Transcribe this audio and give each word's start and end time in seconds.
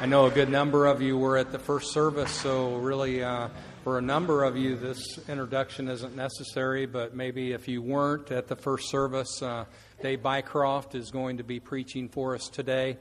I 0.00 0.06
know 0.06 0.26
a 0.26 0.30
good 0.30 0.48
number 0.48 0.86
of 0.86 1.02
you 1.02 1.18
were 1.18 1.36
at 1.36 1.50
the 1.50 1.58
first 1.58 1.92
service, 1.92 2.30
so 2.30 2.76
really, 2.76 3.24
uh, 3.24 3.48
for 3.82 3.98
a 3.98 4.00
number 4.00 4.44
of 4.44 4.56
you, 4.56 4.76
this 4.76 5.18
introduction 5.28 5.88
isn't 5.88 6.14
necessary, 6.14 6.86
but 6.86 7.16
maybe 7.16 7.50
if 7.50 7.66
you 7.66 7.82
weren't 7.82 8.30
at 8.30 8.46
the 8.46 8.54
first 8.54 8.90
service, 8.90 9.42
uh, 9.42 9.64
Dave 10.00 10.20
Bycroft 10.20 10.94
is 10.94 11.10
going 11.10 11.38
to 11.38 11.42
be 11.42 11.58
preaching 11.58 12.08
for 12.08 12.36
us 12.36 12.48
today 12.48 12.96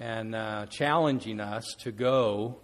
and 0.00 0.34
uh, 0.34 0.66
challenging 0.66 1.38
us 1.38 1.72
to 1.82 1.92
go 1.92 2.56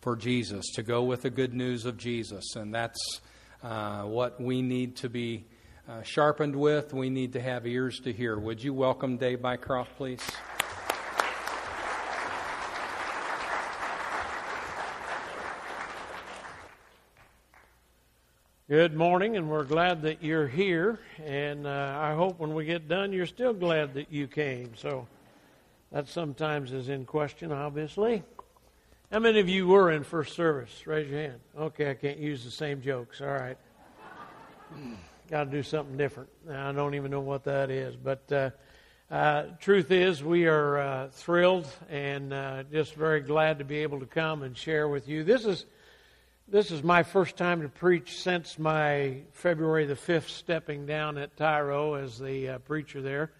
for 0.00 0.16
Jesus, 0.16 0.66
to 0.74 0.82
go 0.82 1.04
with 1.04 1.22
the 1.22 1.30
good 1.30 1.54
news 1.54 1.86
of 1.86 1.96
Jesus. 1.98 2.56
And 2.56 2.74
that's 2.74 3.20
uh, 3.62 4.02
what 4.02 4.40
we 4.40 4.60
need 4.60 4.96
to 4.96 5.08
be 5.08 5.44
uh, 5.88 6.02
sharpened 6.02 6.56
with. 6.56 6.92
We 6.92 7.10
need 7.10 7.34
to 7.34 7.40
have 7.40 7.64
ears 7.64 8.00
to 8.00 8.12
hear. 8.12 8.36
Would 8.36 8.60
you 8.60 8.74
welcome 8.74 9.18
Dave 9.18 9.38
Bycroft, 9.38 9.94
please? 9.96 10.20
Good 18.70 18.94
morning, 18.94 19.36
and 19.36 19.50
we're 19.50 19.64
glad 19.64 20.02
that 20.02 20.22
you're 20.22 20.46
here. 20.46 21.00
And 21.26 21.66
uh, 21.66 21.98
I 22.00 22.14
hope 22.14 22.38
when 22.38 22.54
we 22.54 22.64
get 22.64 22.86
done, 22.86 23.12
you're 23.12 23.26
still 23.26 23.52
glad 23.52 23.94
that 23.94 24.12
you 24.12 24.28
came. 24.28 24.76
So 24.76 25.08
that 25.90 26.06
sometimes 26.06 26.70
is 26.70 26.88
in 26.88 27.04
question, 27.04 27.50
obviously. 27.50 28.22
How 29.10 29.18
many 29.18 29.40
of 29.40 29.48
you 29.48 29.66
were 29.66 29.90
in 29.90 30.04
first 30.04 30.36
service? 30.36 30.86
Raise 30.86 31.10
your 31.10 31.18
hand. 31.18 31.40
Okay, 31.58 31.90
I 31.90 31.94
can't 31.94 32.18
use 32.18 32.44
the 32.44 32.52
same 32.52 32.80
jokes. 32.80 33.20
All 33.20 33.26
right. 33.26 33.58
Got 35.28 35.44
to 35.46 35.50
do 35.50 35.64
something 35.64 35.96
different. 35.96 36.30
I 36.48 36.70
don't 36.70 36.94
even 36.94 37.10
know 37.10 37.22
what 37.22 37.42
that 37.46 37.72
is. 37.72 37.96
But 37.96 38.30
uh, 38.30 38.50
uh, 39.12 39.46
truth 39.58 39.90
is, 39.90 40.22
we 40.22 40.46
are 40.46 40.78
uh, 40.78 41.08
thrilled 41.10 41.66
and 41.88 42.32
uh, 42.32 42.62
just 42.70 42.94
very 42.94 43.20
glad 43.20 43.58
to 43.58 43.64
be 43.64 43.78
able 43.78 43.98
to 43.98 44.06
come 44.06 44.44
and 44.44 44.56
share 44.56 44.86
with 44.86 45.08
you. 45.08 45.24
This 45.24 45.44
is 45.44 45.66
this 46.50 46.72
is 46.72 46.82
my 46.82 47.04
first 47.04 47.36
time 47.36 47.62
to 47.62 47.68
preach 47.68 48.18
since 48.18 48.58
my 48.58 49.18
February 49.34 49.86
the 49.86 49.94
5th 49.94 50.28
stepping 50.28 50.84
down 50.84 51.16
at 51.16 51.36
Tyro 51.36 51.94
as 51.94 52.18
the 52.18 52.48
uh, 52.48 52.58
preacher 52.58 53.00
there. 53.00 53.30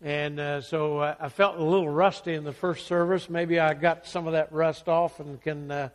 And 0.00 0.40
uh, 0.40 0.62
so 0.62 0.96
uh, 0.98 1.14
I 1.20 1.28
felt 1.28 1.58
a 1.58 1.62
little 1.62 1.90
rusty 1.90 2.32
in 2.32 2.44
the 2.44 2.52
first 2.54 2.86
service. 2.86 3.28
Maybe 3.28 3.60
I 3.60 3.74
got 3.74 4.06
some 4.06 4.26
of 4.26 4.32
that 4.32 4.50
rust 4.50 4.88
off 4.88 5.20
and 5.20 5.38
can 5.42 5.70
uh, 5.70 5.88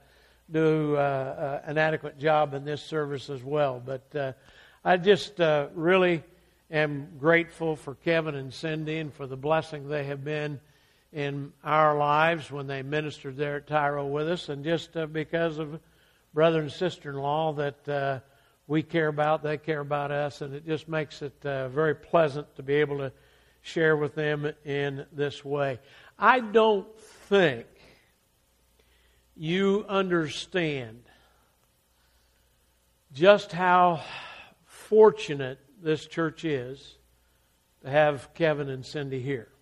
do 0.51 0.95
uh, 0.95 0.99
uh, 0.99 1.61
an 1.65 1.79
adequate 1.79 2.19
job 2.19 2.53
in 2.53 2.65
this 2.65 2.83
service 2.83 3.31
as 3.31 3.43
well. 3.43 3.81
But 3.83 4.35
I 4.85 4.97
just 4.97 5.39
really 5.39 6.23
am 6.69 7.07
grateful 7.19 7.75
for 7.75 7.95
Kevin 7.95 8.35
and 8.35 8.53
Cindy 8.53 8.99
and 8.99 9.11
for 9.11 9.25
the 9.25 9.37
blessing 9.37 9.89
they 9.89 10.03
have 10.03 10.23
been 10.23 10.59
in 11.13 11.51
our 11.63 11.97
lives 11.97 12.51
when 12.51 12.67
they 12.67 12.83
ministered 12.83 13.37
there 13.37 13.55
at 13.55 13.65
Tyro 13.65 14.05
with 14.05 14.29
us, 14.29 14.49
and 14.49 14.63
just 14.63 14.95
because 15.11 15.57
of 15.57 15.79
brother 16.33 16.61
and 16.61 16.71
sister 16.71 17.11
in 17.11 17.17
law 17.17 17.53
that 17.53 17.89
uh, 17.89 18.19
we 18.67 18.81
care 18.81 19.07
about, 19.07 19.43
they 19.43 19.57
care 19.57 19.81
about 19.81 20.11
us, 20.11 20.41
and 20.41 20.53
it 20.53 20.65
just 20.65 20.87
makes 20.87 21.21
it 21.21 21.45
uh, 21.45 21.69
very 21.69 21.93
pleasant 21.95 22.55
to 22.55 22.63
be 22.63 22.75
able 22.75 22.97
to 22.97 23.11
share 23.61 23.95
with 23.95 24.15
them 24.15 24.51
in 24.65 25.05
this 25.11 25.45
way. 25.45 25.79
I 26.17 26.39
don't 26.39 26.87
think 26.99 27.65
you 29.35 29.85
understand 29.87 31.03
just 33.13 33.51
how 33.51 34.01
fortunate 34.65 35.59
this 35.81 36.05
church 36.05 36.45
is 36.45 36.97
to 37.83 37.89
have 37.89 38.33
Kevin 38.33 38.69
and 38.69 38.85
Cindy 38.85 39.21
here. 39.21 39.52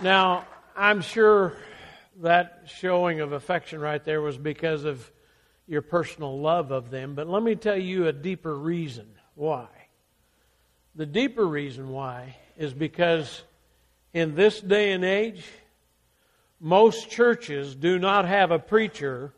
Now, 0.00 0.46
I'm 0.76 1.00
sure 1.00 1.56
that 2.18 2.62
showing 2.66 3.20
of 3.20 3.32
affection 3.32 3.80
right 3.80 4.04
there 4.04 4.20
was 4.20 4.38
because 4.38 4.84
of 4.84 5.10
your 5.66 5.82
personal 5.82 6.40
love 6.40 6.70
of 6.70 6.90
them, 6.90 7.16
but 7.16 7.28
let 7.28 7.42
me 7.42 7.56
tell 7.56 7.76
you 7.76 8.06
a 8.06 8.12
deeper 8.12 8.54
reason 8.54 9.08
why. 9.34 9.66
The 10.94 11.04
deeper 11.04 11.44
reason 11.44 11.88
why 11.88 12.36
is 12.56 12.72
because 12.72 13.42
in 14.14 14.36
this 14.36 14.60
day 14.60 14.92
and 14.92 15.04
age, 15.04 15.44
most 16.60 17.10
churches 17.10 17.74
do 17.74 17.98
not 17.98 18.24
have 18.24 18.52
a 18.52 18.58
preacher 18.58 19.32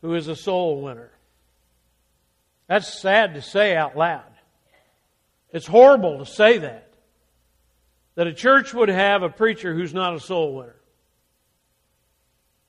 who 0.00 0.14
is 0.14 0.28
a 0.28 0.36
soul 0.36 0.80
winner. 0.80 1.10
That's 2.68 3.00
sad 3.00 3.34
to 3.34 3.42
say 3.42 3.74
out 3.74 3.96
loud. 3.96 4.22
It's 5.52 5.66
horrible 5.66 6.18
to 6.18 6.26
say 6.26 6.58
that 6.58 6.87
that 8.18 8.26
a 8.26 8.34
church 8.34 8.74
would 8.74 8.88
have 8.88 9.22
a 9.22 9.28
preacher 9.28 9.72
who's 9.72 9.94
not 9.94 10.12
a 10.12 10.18
soul 10.18 10.56
winner. 10.56 10.74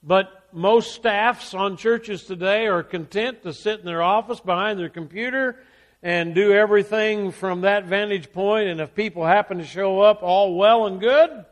But 0.04 0.30
most 0.54 0.94
staffs 0.94 1.56
on 1.56 1.76
churches 1.76 2.26
today 2.26 2.68
are 2.68 2.84
content 2.84 3.42
to 3.42 3.52
sit 3.52 3.80
in 3.80 3.86
their 3.88 4.04
office 4.04 4.40
behind 4.40 4.78
their 4.78 4.90
computer 4.90 5.58
and 6.04 6.36
do 6.36 6.54
everything 6.54 7.32
from 7.32 7.62
that 7.62 7.86
vantage 7.86 8.32
point. 8.32 8.70
and 8.70 8.80
if 8.80 8.94
people 8.94 9.26
happen 9.26 9.58
to 9.58 9.66
show 9.66 10.02
up, 10.02 10.22
all 10.22 10.56
well 10.56 10.86
and 10.86 11.00
good. 11.00 11.44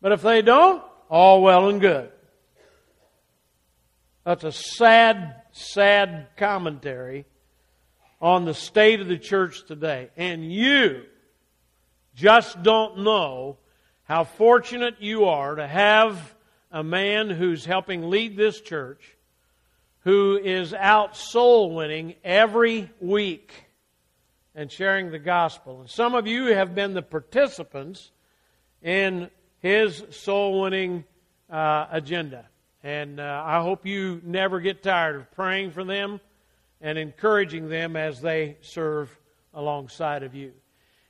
But 0.00 0.12
if 0.12 0.22
they 0.22 0.40
don't, 0.40 0.84
all 1.10 1.42
well 1.42 1.68
and 1.68 1.80
good. 1.80 2.12
That's 4.22 4.44
a 4.44 4.52
sad, 4.52 5.42
sad 5.50 6.28
commentary 6.36 7.24
on 8.20 8.44
the 8.44 8.54
state 8.54 9.00
of 9.00 9.08
the 9.08 9.18
church 9.18 9.66
today. 9.66 10.10
And 10.16 10.52
you, 10.52 11.06
just 12.14 12.62
don't 12.62 12.98
know 12.98 13.58
how 14.04 14.24
fortunate 14.24 14.96
you 15.00 15.24
are 15.24 15.54
to 15.54 15.66
have 15.66 16.34
a 16.70 16.82
man 16.82 17.30
who's 17.30 17.64
helping 17.64 18.10
lead 18.10 18.36
this 18.36 18.60
church 18.60 19.16
who 20.00 20.36
is 20.36 20.74
out 20.74 21.16
soul 21.16 21.74
winning 21.74 22.14
every 22.22 22.90
week 23.00 23.52
and 24.54 24.70
sharing 24.70 25.10
the 25.10 25.18
gospel. 25.18 25.80
And 25.80 25.90
some 25.90 26.14
of 26.14 26.26
you 26.26 26.46
have 26.46 26.74
been 26.74 26.92
the 26.92 27.02
participants 27.02 28.10
in 28.82 29.30
his 29.60 30.04
soul 30.10 30.60
winning 30.60 31.04
uh, 31.50 31.86
agenda. 31.90 32.46
And 32.82 33.18
uh, 33.18 33.42
I 33.46 33.62
hope 33.62 33.86
you 33.86 34.20
never 34.22 34.60
get 34.60 34.82
tired 34.82 35.16
of 35.16 35.32
praying 35.32 35.70
for 35.70 35.84
them 35.84 36.20
and 36.82 36.98
encouraging 36.98 37.70
them 37.70 37.96
as 37.96 38.20
they 38.20 38.58
serve 38.60 39.16
alongside 39.54 40.22
of 40.22 40.34
you. 40.34 40.52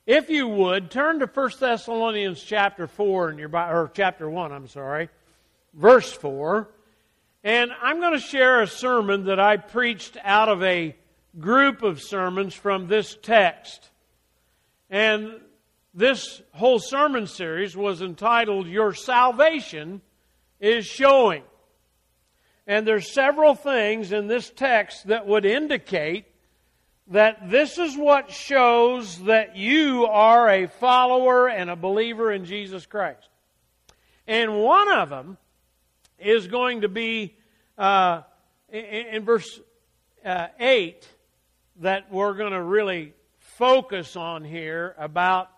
If 0.05 0.29
you 0.29 0.47
would, 0.47 0.91
turn 0.91 1.19
to 1.19 1.25
1 1.25 1.51
Thessalonians 1.59 2.41
chapter 2.43 2.85
4 2.85 3.31
in 3.31 3.37
your 3.39 3.49
or 3.55 3.89
chapter 3.91 4.29
1, 4.29 4.51
I'm 4.51 4.67
sorry, 4.67 5.09
verse 5.73 6.11
4. 6.11 6.69
And 7.43 7.71
I'm 7.81 7.99
going 7.99 8.13
to 8.13 8.19
share 8.19 8.61
a 8.61 8.67
sermon 8.67 9.25
that 9.25 9.39
I 9.39 9.57
preached 9.57 10.17
out 10.23 10.47
of 10.47 10.61
a 10.61 10.95
group 11.39 11.81
of 11.81 12.03
sermons 12.03 12.53
from 12.53 12.87
this 12.87 13.17
text. 13.23 13.89
And 14.91 15.41
this 15.95 16.39
whole 16.53 16.79
sermon 16.79 17.25
series 17.25 17.75
was 17.75 18.03
entitled 18.03 18.67
Your 18.67 18.93
Salvation 18.93 20.01
is 20.59 20.85
Showing. 20.85 21.43
And 22.67 22.87
there's 22.87 23.11
several 23.11 23.55
things 23.55 24.11
in 24.11 24.27
this 24.27 24.51
text 24.51 25.07
that 25.07 25.25
would 25.25 25.45
indicate 25.45 26.25
that 27.07 27.49
this 27.49 27.77
is 27.77 27.95
what 27.95 28.31
shows 28.31 29.23
that 29.25 29.55
you 29.55 30.05
are 30.05 30.49
a 30.49 30.67
follower 30.67 31.47
and 31.47 31.69
a 31.69 31.75
believer 31.75 32.31
in 32.31 32.45
Jesus 32.45 32.85
Christ. 32.85 33.29
And 34.27 34.61
one 34.61 34.91
of 34.91 35.09
them 35.09 35.37
is 36.17 36.47
going 36.47 36.81
to 36.81 36.89
be 36.89 37.35
uh, 37.77 38.21
in, 38.71 38.83
in, 38.83 39.25
verse 39.25 39.59
uh, 40.23 40.47
8 40.59 41.07
that 41.81 42.11
we're 42.11 42.33
going 42.33 42.53
to 42.53 42.61
really 42.61 43.13
focus 43.37 44.15
on 44.15 44.43
here 44.43 44.95
about 44.97 45.49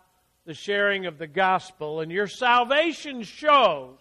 the 0.45 0.53
sharing 0.53 1.05
of 1.05 1.17
the 1.17 1.27
gospel. 1.27 2.01
And 2.01 2.11
your 2.11 2.27
salvation 2.27 3.23
shows 3.23 3.99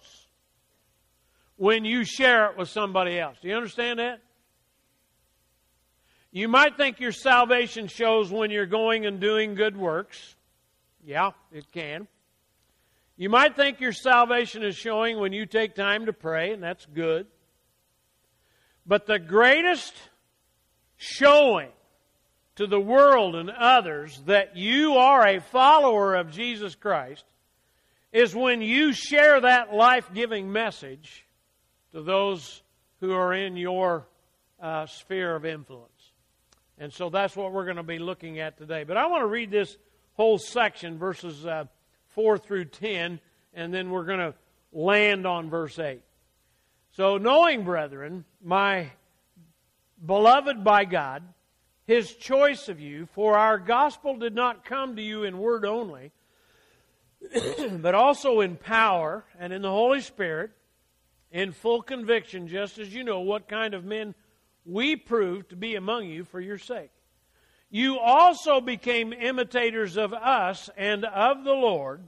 when 1.57 1.85
you 1.85 2.05
share 2.05 2.51
it 2.51 2.57
with 2.57 2.69
somebody 2.69 3.19
else. 3.19 3.37
Do 3.41 3.49
you 3.49 3.55
understand 3.55 4.01
that? 4.01 4.21
You 6.37 6.49
might 6.49 6.77
think 6.77 7.01
your 7.01 7.13
salvation 7.13 7.89
shows 7.89 8.31
when 8.31 8.51
you're 8.51 8.67
going 8.67 9.07
and 9.07 9.19
doing 9.19 9.55
good 9.55 9.75
works. 9.75 10.37
Yeah, 11.03 11.31
it 11.51 11.73
can. 11.73 12.07
You 13.17 13.31
might 13.31 13.57
think 13.57 13.81
your 13.81 13.95
salvation 13.95 14.63
is 14.63 14.77
showing 14.77 15.19
when 15.19 15.33
you 15.33 15.47
take 15.47 15.75
time 15.75 16.05
to 16.05 16.13
pray, 16.13 16.53
and 16.53 16.63
that's 16.63 16.85
good. 16.85 17.27
But 18.87 19.07
the 19.07 19.19
greatest 19.19 19.95
showing 20.99 21.71
to 22.57 22.67
the 22.67 22.79
world 22.79 23.35
and 23.35 23.49
others 23.49 24.23
that 24.27 24.59
you 24.59 24.97
are 24.97 25.27
a 25.27 25.41
follower 25.41 26.17
of 26.17 26.33
Jesus 26.33 26.75
Christ 26.75 27.25
is 28.13 28.37
when 28.37 28.61
you 28.61 28.93
share 28.93 29.41
that 29.41 29.73
life 29.73 30.11
giving 30.13 30.53
message 30.53 31.25
to 31.93 32.03
those 32.03 32.61
who 33.01 33.15
are 33.15 33.33
in 33.33 33.57
your 33.57 34.07
uh, 34.61 34.85
sphere 34.85 35.35
of 35.35 35.47
influence. 35.47 35.96
And 36.79 36.93
so 36.93 37.09
that's 37.09 37.35
what 37.35 37.53
we're 37.53 37.65
going 37.65 37.77
to 37.77 37.83
be 37.83 37.99
looking 37.99 38.39
at 38.39 38.59
today. 38.59 38.85
But 38.85 38.97
I 38.97 39.07
want 39.07 39.23
to 39.23 39.27
read 39.27 39.51
this 39.51 39.77
whole 40.15 40.39
section, 40.39 40.99
verses 40.99 41.47
uh, 41.47 41.65
4 42.09 42.39
through 42.39 42.67
10, 42.67 43.21
and 43.55 43.73
then 43.73 43.91
we're 43.91 44.05
going 44.05 44.19
to 44.19 44.35
land 44.73 45.27
on 45.27 45.49
verse 45.49 45.79
8. 45.79 46.03
So, 46.93 47.19
knowing, 47.19 47.65
brethren, 47.65 48.25
my 48.43 48.91
beloved 50.05 50.65
by 50.65 50.85
God, 50.85 51.23
his 51.87 52.15
choice 52.15 52.69
of 52.69 52.81
you, 52.81 53.07
for 53.15 53.37
our 53.37 53.59
gospel 53.59 54.17
did 54.17 54.35
not 54.35 54.65
come 54.65 54.97
to 54.97 55.03
you 55.03 55.25
in 55.25 55.39
word 55.39 55.65
only, 55.65 56.13
but 57.71 57.95
also 57.95 58.41
in 58.41 58.57
power 58.57 59.25
and 59.39 59.53
in 59.53 59.63
the 59.63 59.71
Holy 59.71 60.01
Spirit, 60.01 60.51
in 61.31 61.53
full 61.53 61.83
conviction, 61.83 62.49
just 62.49 62.79
as 62.79 62.95
you 62.95 63.05
know 63.05 63.21
what 63.21 63.49
kind 63.49 63.75
of 63.75 63.85
men 63.85 64.15
we 64.67 64.97
proved 64.97 65.51
to 65.51 65.57
be 65.57 65.77
among 65.77 66.07
you 66.07 66.25
for 66.25 66.41
your 66.41 66.59
sake. 66.59 66.91
You 67.71 67.99
also 67.99 68.61
became 68.61 69.13
imitators 69.13 69.97
of 69.97 70.13
us 70.13 70.71
and 70.77 71.05
of 71.05 71.45
the 71.45 71.53
Lord, 71.53 72.03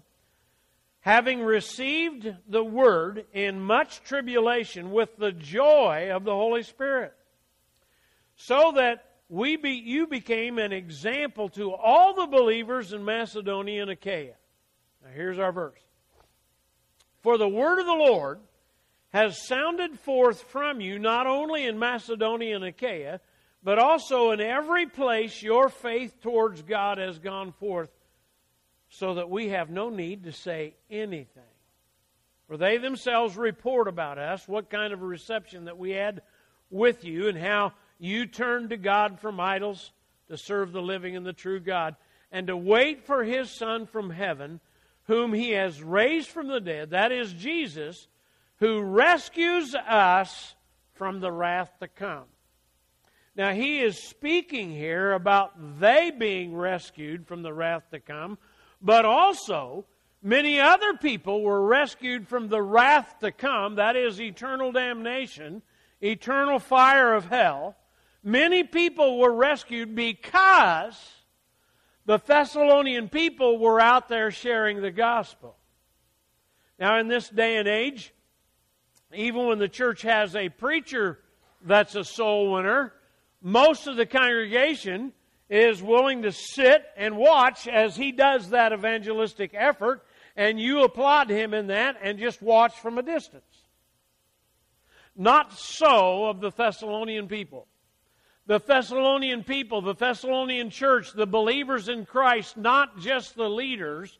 having 1.00 1.40
received 1.40 2.28
the 2.49 2.64
word 2.64 3.25
in 3.32 3.60
much 3.60 4.02
tribulation 4.02 4.90
with 4.90 5.16
the 5.16 5.32
joy 5.32 6.10
of 6.12 6.25
the 6.25 6.34
Holy 6.34 6.62
Spirit, 6.62 7.14
so 8.37 8.72
that 8.76 9.05
we 9.28 9.56
be, 9.56 9.72
you 9.72 10.06
became 10.06 10.58
an 10.58 10.72
example 10.72 11.49
to 11.50 11.75
all 11.75 12.14
the 12.14 12.26
believers 12.26 12.93
in 12.93 13.05
Macedonia 13.05 13.82
and 13.82 13.90
Achaia. 13.90 14.34
Now 15.05 15.10
here's 15.14 15.38
our 15.38 15.52
verse. 15.52 15.81
For 17.22 17.37
the 17.37 17.49
word 17.49 17.78
of 17.78 17.87
the 17.87 17.93
Lord 17.93 18.40
has 19.10 19.46
sounded 19.46 19.99
forth 19.99 20.43
from 20.43 20.81
you 20.81 20.99
not 20.99 21.26
only 21.26 21.64
in 21.64 21.78
Macedonia 21.78 22.56
and 22.56 22.64
Achaia, 22.64 23.20
but 23.62 23.78
also 23.78 24.31
in 24.31 24.40
every 24.40 24.87
place 24.87 25.43
your 25.43 25.69
faith 25.69 26.20
towards 26.20 26.62
God 26.62 26.99
has 26.99 27.19
gone 27.19 27.52
forth, 27.52 27.90
so 28.90 29.14
that 29.14 29.31
we 29.31 29.49
have 29.49 29.70
no 29.70 29.88
need 29.88 30.25
to 30.25 30.32
say 30.32 30.75
anything. 30.90 31.43
For 32.46 32.56
they 32.56 32.78
themselves 32.78 33.37
report 33.37 33.88
about 33.88 34.19
us 34.19 34.49
what 34.49 34.70
kind 34.70 34.93
of 34.93 35.02
a 35.02 35.06
reception 35.06 35.66
that 35.66 35.76
we 35.76 35.90
had 35.90 36.22
with 36.70 37.05
you 37.05 37.28
and 37.28 37.37
how 37.37 37.72
you 37.99 38.26
turned 38.26 38.70
to 38.70 38.76
God 38.76 39.20
from 39.20 39.40
idols 39.40 39.90
to 40.28 40.37
serve 40.37 40.72
the 40.72 40.82
living 40.82 41.16
and 41.16 41.26
the 41.26 41.32
true 41.32 41.60
God, 41.60 41.96
and 42.31 42.46
to 42.46 42.56
wait 42.56 43.06
for 43.06 43.25
his 43.25 43.50
Son 43.50 43.87
from 43.87 44.10
heaven, 44.10 44.60
whom 45.05 45.32
he 45.32 45.52
has 45.52 45.82
raised 45.82 46.28
from 46.28 46.49
the 46.49 46.60
dead, 46.60 46.90
that 46.90 47.12
is 47.12 47.32
Jesus, 47.32 48.06
who 48.58 48.82
rescues 48.82 49.75
us 49.75 50.55
from 50.94 51.20
the 51.20 51.32
wrath 51.32 51.70
to 51.81 51.88
come. 51.88 52.25
Now, 53.37 53.52
he 53.52 53.81
is 53.81 54.02
speaking 54.02 54.70
here 54.70 55.12
about 55.12 55.78
they 55.78 56.10
being 56.10 56.56
rescued 56.56 57.26
from 57.28 57.43
the 57.43 57.52
wrath 57.52 57.84
to 57.93 58.00
come, 58.00 58.37
but 58.82 59.05
also 59.05 59.87
many 60.20 60.58
other 60.58 60.94
people 60.94 61.43
were 61.43 61.64
rescued 61.64 62.26
from 62.26 62.49
the 62.49 62.60
wrath 62.60 63.20
to 63.20 63.31
come, 63.31 63.76
that 63.76 63.94
is, 63.94 64.20
eternal 64.20 64.72
damnation, 64.72 65.62
eternal 66.00 66.58
fire 66.58 67.14
of 67.14 67.26
hell. 67.26 67.76
Many 68.25 68.64
people 68.64 69.19
were 69.19 69.32
rescued 69.32 69.94
because 69.94 70.99
the 72.06 72.19
Thessalonian 72.19 73.08
people 73.08 73.58
were 73.58 73.81
out 73.81 74.08
there 74.08 74.32
sharing 74.32 74.82
the 74.82 74.90
gospel. 74.90 75.56
Now, 76.81 76.99
in 76.99 77.06
this 77.06 77.28
day 77.28 77.56
and 77.56 77.69
age, 77.69 78.12
even 79.14 79.46
when 79.46 79.58
the 79.58 79.69
church 79.69 80.02
has 80.02 80.37
a 80.37 80.49
preacher 80.49 81.19
that's 81.62 81.94
a 81.94 82.05
soul 82.05 82.52
winner, 82.52 82.93
most 83.40 83.87
of 83.87 83.96
the 83.96 84.06
congregation 84.06 85.12
is 85.49 85.82
willing 85.82 86.22
to 86.22 86.32
sit 86.32 86.84
and 86.96 87.16
watch 87.16 87.66
as 87.66 87.96
he 87.96 88.12
does 88.12 88.50
that 88.50 88.72
evangelistic 88.72 89.52
effort, 89.55 90.05
and 90.37 90.60
you 90.60 90.82
applaud 90.82 91.31
him 91.31 91.55
in 91.55 91.69
that 91.69 91.96
and 92.02 92.19
just 92.19 92.43
watch 92.43 92.75
from 92.81 92.99
a 92.99 93.02
distance. 93.02 93.44
Not 95.16 95.52
so 95.52 96.26
of 96.26 96.40
the 96.40 96.50
Thessalonian 96.50 97.28
people. 97.28 97.66
The 98.46 98.60
Thessalonian 98.60 99.43
people, 99.43 99.82
the 99.82 99.94
Thessalonian 99.94 100.70
church, 100.70 101.12
the 101.12 101.26
believers 101.26 101.88
in 101.88 102.06
Christ, 102.06 102.56
not 102.56 102.99
just 102.99 103.34
the 103.34 103.49
leaders, 103.49 104.19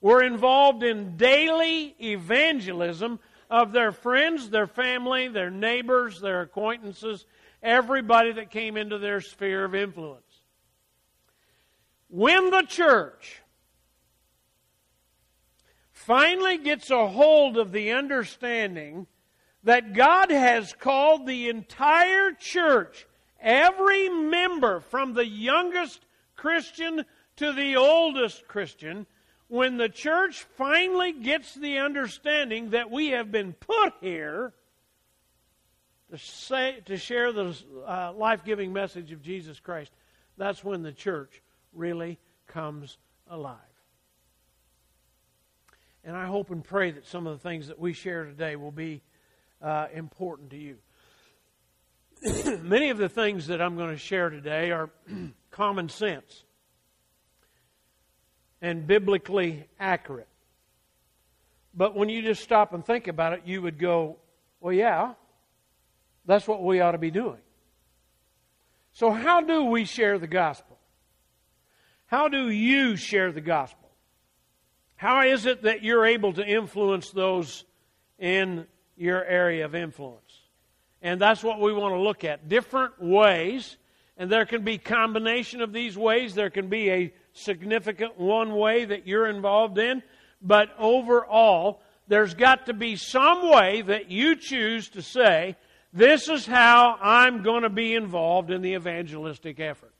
were 0.00 0.22
involved 0.22 0.82
in 0.82 1.16
daily 1.16 1.94
evangelism 2.00 3.20
of 3.50 3.72
their 3.72 3.92
friends, 3.92 4.48
their 4.48 4.68
family, 4.68 5.28
their 5.28 5.50
neighbors, 5.50 6.20
their 6.20 6.42
acquaintances, 6.42 7.26
everybody 7.62 8.32
that 8.32 8.50
came 8.50 8.76
into 8.76 8.98
their 8.98 9.20
sphere 9.20 9.64
of 9.64 9.74
influence. 9.74 10.22
When 12.08 12.50
the 12.50 12.62
church 12.62 13.42
finally 15.92 16.58
gets 16.58 16.90
a 16.90 17.08
hold 17.08 17.58
of 17.58 17.72
the 17.72 17.92
understanding 17.92 19.06
that 19.64 19.92
God 19.92 20.30
has 20.30 20.72
called 20.72 21.26
the 21.26 21.48
entire 21.48 22.32
church, 22.32 23.06
every 23.40 24.08
member 24.08 24.80
from 24.80 25.12
the 25.12 25.26
youngest 25.26 26.00
Christian 26.36 27.04
to 27.36 27.52
the 27.52 27.76
oldest 27.76 28.48
Christian, 28.48 29.06
when 29.50 29.78
the 29.78 29.88
church 29.88 30.46
finally 30.56 31.12
gets 31.12 31.54
the 31.56 31.78
understanding 31.78 32.70
that 32.70 32.88
we 32.88 33.08
have 33.08 33.32
been 33.32 33.52
put 33.52 33.94
here 34.00 34.52
to, 36.08 36.18
say, 36.18 36.78
to 36.86 36.96
share 36.96 37.32
the 37.32 37.56
uh, 37.84 38.12
life 38.12 38.44
giving 38.44 38.72
message 38.72 39.10
of 39.10 39.20
Jesus 39.22 39.58
Christ, 39.58 39.90
that's 40.38 40.62
when 40.62 40.84
the 40.84 40.92
church 40.92 41.42
really 41.72 42.20
comes 42.46 42.96
alive. 43.28 43.56
And 46.04 46.16
I 46.16 46.26
hope 46.26 46.50
and 46.50 46.62
pray 46.62 46.92
that 46.92 47.04
some 47.04 47.26
of 47.26 47.36
the 47.36 47.48
things 47.48 47.66
that 47.66 47.78
we 47.78 47.92
share 47.92 48.26
today 48.26 48.54
will 48.54 48.70
be 48.70 49.02
uh, 49.60 49.88
important 49.92 50.50
to 50.50 50.58
you. 50.58 50.76
Many 52.62 52.90
of 52.90 52.98
the 52.98 53.08
things 53.08 53.48
that 53.48 53.60
I'm 53.60 53.76
going 53.76 53.90
to 53.90 53.98
share 53.98 54.30
today 54.30 54.70
are 54.70 54.90
common 55.50 55.88
sense 55.88 56.44
and 58.60 58.86
biblically 58.86 59.66
accurate. 59.78 60.28
But 61.74 61.94
when 61.94 62.08
you 62.08 62.22
just 62.22 62.42
stop 62.42 62.72
and 62.72 62.84
think 62.84 63.08
about 63.08 63.32
it, 63.32 63.42
you 63.44 63.62
would 63.62 63.78
go, 63.78 64.16
well, 64.60 64.72
yeah, 64.72 65.14
that's 66.26 66.46
what 66.46 66.62
we 66.62 66.80
ought 66.80 66.92
to 66.92 66.98
be 66.98 67.10
doing. 67.10 67.38
So, 68.92 69.10
how 69.10 69.40
do 69.40 69.64
we 69.64 69.84
share 69.84 70.18
the 70.18 70.26
gospel? 70.26 70.78
How 72.06 72.28
do 72.28 72.50
you 72.50 72.96
share 72.96 73.30
the 73.30 73.40
gospel? 73.40 73.88
How 74.96 75.22
is 75.22 75.46
it 75.46 75.62
that 75.62 75.82
you're 75.82 76.04
able 76.04 76.32
to 76.34 76.44
influence 76.44 77.10
those 77.10 77.64
in 78.18 78.66
your 78.96 79.24
area 79.24 79.64
of 79.64 79.74
influence? 79.74 80.40
And 81.00 81.20
that's 81.20 81.42
what 81.42 81.60
we 81.60 81.72
want 81.72 81.94
to 81.94 82.00
look 82.00 82.24
at. 82.24 82.48
Different 82.48 83.00
ways, 83.00 83.76
and 84.20 84.30
there 84.30 84.44
can 84.44 84.60
be 84.60 84.76
combination 84.76 85.62
of 85.62 85.72
these 85.72 85.96
ways. 85.96 86.34
There 86.34 86.50
can 86.50 86.68
be 86.68 86.90
a 86.90 87.12
significant 87.32 88.20
one 88.20 88.54
way 88.54 88.84
that 88.84 89.06
you're 89.06 89.26
involved 89.26 89.78
in, 89.78 90.02
but 90.42 90.68
overall, 90.78 91.80
there's 92.06 92.34
got 92.34 92.66
to 92.66 92.74
be 92.74 92.96
some 92.96 93.50
way 93.50 93.80
that 93.80 94.10
you 94.10 94.36
choose 94.36 94.90
to 94.90 95.00
say, 95.00 95.56
this 95.94 96.28
is 96.28 96.44
how 96.44 96.98
I'm 97.00 97.42
going 97.42 97.62
to 97.62 97.70
be 97.70 97.94
involved 97.94 98.50
in 98.50 98.60
the 98.60 98.74
evangelistic 98.74 99.58
effort. 99.58 99.94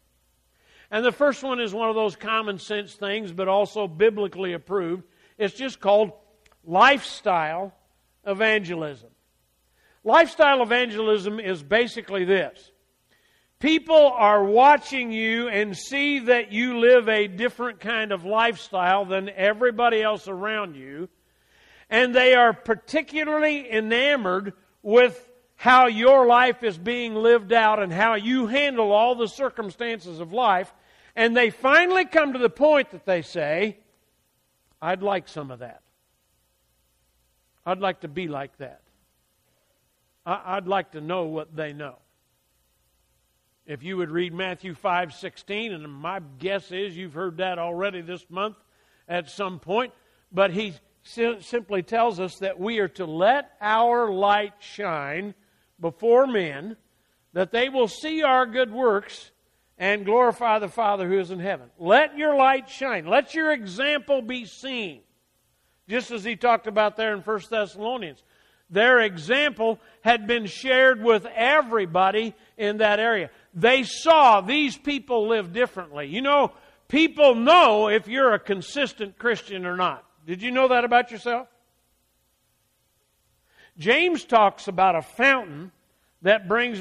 And 0.91 1.03
the 1.03 1.13
first 1.13 1.43
one 1.43 1.59
is 1.59 1.73
one 1.73 1.89
of 1.89 1.95
those 1.95 2.15
common 2.15 2.59
sense 2.59 2.93
things, 2.93 3.33
but 3.33 3.49
also 3.49 3.89
biblically 3.89 4.53
approved. 4.53 5.05
It's 5.39 5.55
just 5.55 5.81
called 5.81 6.13
lifestyle 6.63 7.73
evangelism. 8.27 9.09
Lifestyle 10.05 10.63
evangelism 10.63 11.41
is 11.41 11.63
basically 11.63 12.27
this 12.27 12.71
People 13.61 14.11
are 14.17 14.43
watching 14.43 15.13
you 15.13 15.49
and 15.49 15.77
see 15.77 16.21
that 16.21 16.51
you 16.51 16.79
live 16.79 17.11
a 17.11 17.29
different 17.29 17.79
kind 17.79 18.11
of 18.11 18.25
lifestyle 18.25 19.05
than 19.05 19.29
everybody 19.29 20.03
else 20.03 20.29
around 20.29 20.77
you. 20.77 21.11
And 21.91 22.15
they 22.15 22.35
are 22.35 22.55
particularly 22.55 23.71
enamored 23.71 24.55
with 24.83 25.31
how 25.57 25.89
your 25.89 26.27
life 26.27 26.63
is 26.63 26.79
being 26.79 27.15
lived 27.15 27.53
out 27.53 27.83
and 27.83 27.93
how 27.93 28.15
you 28.15 28.47
handle 28.47 28.93
all 28.93 29.15
the 29.15 29.29
circumstances 29.29 30.21
of 30.21 30.33
life. 30.33 30.73
And 31.15 31.37
they 31.37 31.51
finally 31.51 32.07
come 32.07 32.33
to 32.33 32.39
the 32.39 32.49
point 32.49 32.93
that 32.93 33.05
they 33.05 33.21
say, 33.21 33.77
I'd 34.81 35.03
like 35.03 35.29
some 35.29 35.51
of 35.51 35.59
that. 35.59 35.83
I'd 37.67 37.81
like 37.81 38.01
to 38.01 38.09
be 38.09 38.27
like 38.27 38.57
that. 38.57 38.81
I'd 40.25 40.67
like 40.67 40.93
to 40.93 41.03
know 41.03 41.25
what 41.25 41.55
they 41.55 41.75
know. 41.75 41.97
If 43.67 43.83
you 43.83 43.97
would 43.99 44.11
read 44.11 44.33
Matthew 44.33 44.75
5:16 44.75 45.73
and 45.73 45.89
my 45.93 46.21
guess 46.39 46.73
is 46.73 46.97
you've 46.97 47.15
heard 47.15 47.37
that 47.37 47.59
already 47.59 48.01
this 48.01 48.29
month 48.31 48.57
at 49.09 49.29
some 49.29 49.61
point, 49.61 49.93
but 50.33 50.51
he 50.51 50.75
simply 51.03 51.83
tells 51.83 52.21
us 52.21 52.37
that 52.39 52.59
we 52.59 52.79
are 52.79 52.89
to 52.89 53.05
let 53.05 53.53
our 53.61 54.11
light 54.11 54.55
shine 54.61 55.35
before 55.79 56.27
men, 56.27 56.77
that 57.33 57.53
they 57.53 57.69
will 57.69 57.89
see 57.89 58.23
our 58.23 58.45
good 58.45 58.73
works 58.73 59.31
and 59.79 60.05
glorify 60.05 60.59
the 60.59 60.69
Father 60.69 61.09
who 61.09 61.19
is 61.19 61.31
in 61.31 61.41
heaven. 61.41 61.71
Let 61.79 62.19
your 62.19 62.37
light 62.37 62.69
shine. 62.69 63.07
Let 63.07 63.35
your 63.35 63.51
example 63.51 64.21
be 64.21 64.45
seen. 64.45 65.01
Just 65.89 66.11
as 66.11 66.23
he 66.23 66.37
talked 66.37 66.67
about 66.67 66.97
there 66.97 67.15
in 67.15 67.23
1 67.23 67.41
Thessalonians. 67.51 68.23
Their 68.69 69.01
example 69.01 69.81
had 70.03 70.27
been 70.29 70.47
shared 70.47 71.03
with 71.03 71.27
everybody 71.27 72.35
in 72.57 72.77
that 72.77 73.01
area. 73.01 73.31
They 73.55 73.83
saw 73.83 74.41
these 74.41 74.77
people 74.77 75.29
live 75.29 75.53
differently. 75.53 76.07
You 76.07 76.23
know, 76.23 76.53
people 76.89 77.35
know 77.35 77.89
if 77.89 78.09
you're 78.09 78.33
a 78.33 78.39
consistent 78.39 79.19
Christian 79.19 79.67
or 79.67 79.77
not. 79.77 80.05
Did 80.27 80.43
you 80.43 80.51
know 80.51 80.69
that 80.69 80.85
about 80.85 81.11
yourself? 81.11 81.49
James 83.79 84.25
talks 84.25 84.69
about 84.69 84.95
a 84.95 85.03
fountain 85.03 85.73
that 86.23 86.47
brings 86.47 86.81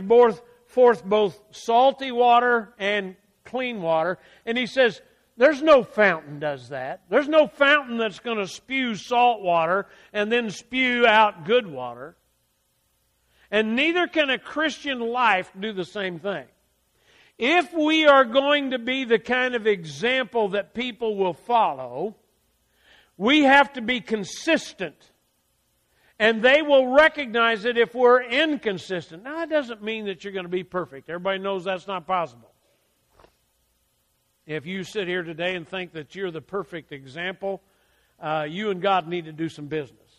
forth, 0.68 1.04
both 1.06 1.40
salty 1.52 2.12
water 2.12 2.74
and 2.78 3.16
clean 3.46 3.82
water. 3.82 4.20
And 4.46 4.58
he 4.58 4.68
says, 4.68 5.02
there's 5.38 5.62
no 5.62 5.84
fountain 5.84 6.40
does 6.40 6.70
that. 6.70 7.04
There's 7.10 7.30
no 7.30 7.48
fountain 7.48 7.98
that's 7.98 8.20
going 8.20 8.40
to 8.40 8.48
spew 8.48 8.96
salt 8.96 9.42
water 9.42 9.88
and 10.12 10.30
then 10.30 10.52
spew 10.52 11.08
out 11.08 11.46
good 11.46 11.66
water. 11.66 12.18
And 13.50 13.76
neither 13.76 14.06
can 14.06 14.30
a 14.30 14.38
Christian 14.38 15.00
life 15.00 15.50
do 15.58 15.72
the 15.72 15.86
same 15.86 16.20
thing. 16.20 16.46
If 17.40 17.74
we 17.74 18.06
are 18.06 18.26
going 18.26 18.72
to 18.72 18.80
be 18.80 19.06
the 19.06 19.18
kind 19.18 19.56
of 19.56 19.66
example 19.66 20.50
that 20.50 20.74
people 20.74 21.16
will 21.16 21.34
follow, 21.34 22.18
we 23.18 23.44
have 23.44 23.72
to 23.74 23.82
be 23.82 24.02
consistent. 24.02 25.12
And 26.20 26.42
they 26.42 26.62
will 26.62 26.88
recognize 26.88 27.64
it 27.64 27.78
if 27.78 27.96
we're 27.96 28.22
inconsistent. 28.22 29.24
Now, 29.24 29.38
that 29.38 29.50
doesn't 29.50 29.82
mean 29.82 30.06
that 30.08 30.26
you're 30.26 30.34
going 30.34 30.44
to 30.44 30.50
be 30.50 30.66
perfect. 30.66 31.10
Everybody 31.10 31.40
knows 31.40 31.64
that's 31.64 31.88
not 31.88 32.06
possible. 32.06 32.52
If 34.46 34.66
you 34.66 34.84
sit 34.84 35.08
here 35.08 35.24
today 35.24 35.56
and 35.56 35.66
think 35.66 35.94
that 35.94 36.16
you're 36.16 36.32
the 36.32 36.42
perfect 36.42 36.92
example, 36.92 37.62
uh, 38.20 38.48
you 38.50 38.70
and 38.70 38.82
God 38.82 39.08
need 39.08 39.26
to 39.26 39.32
do 39.32 39.48
some 39.48 39.68
business. 39.68 40.12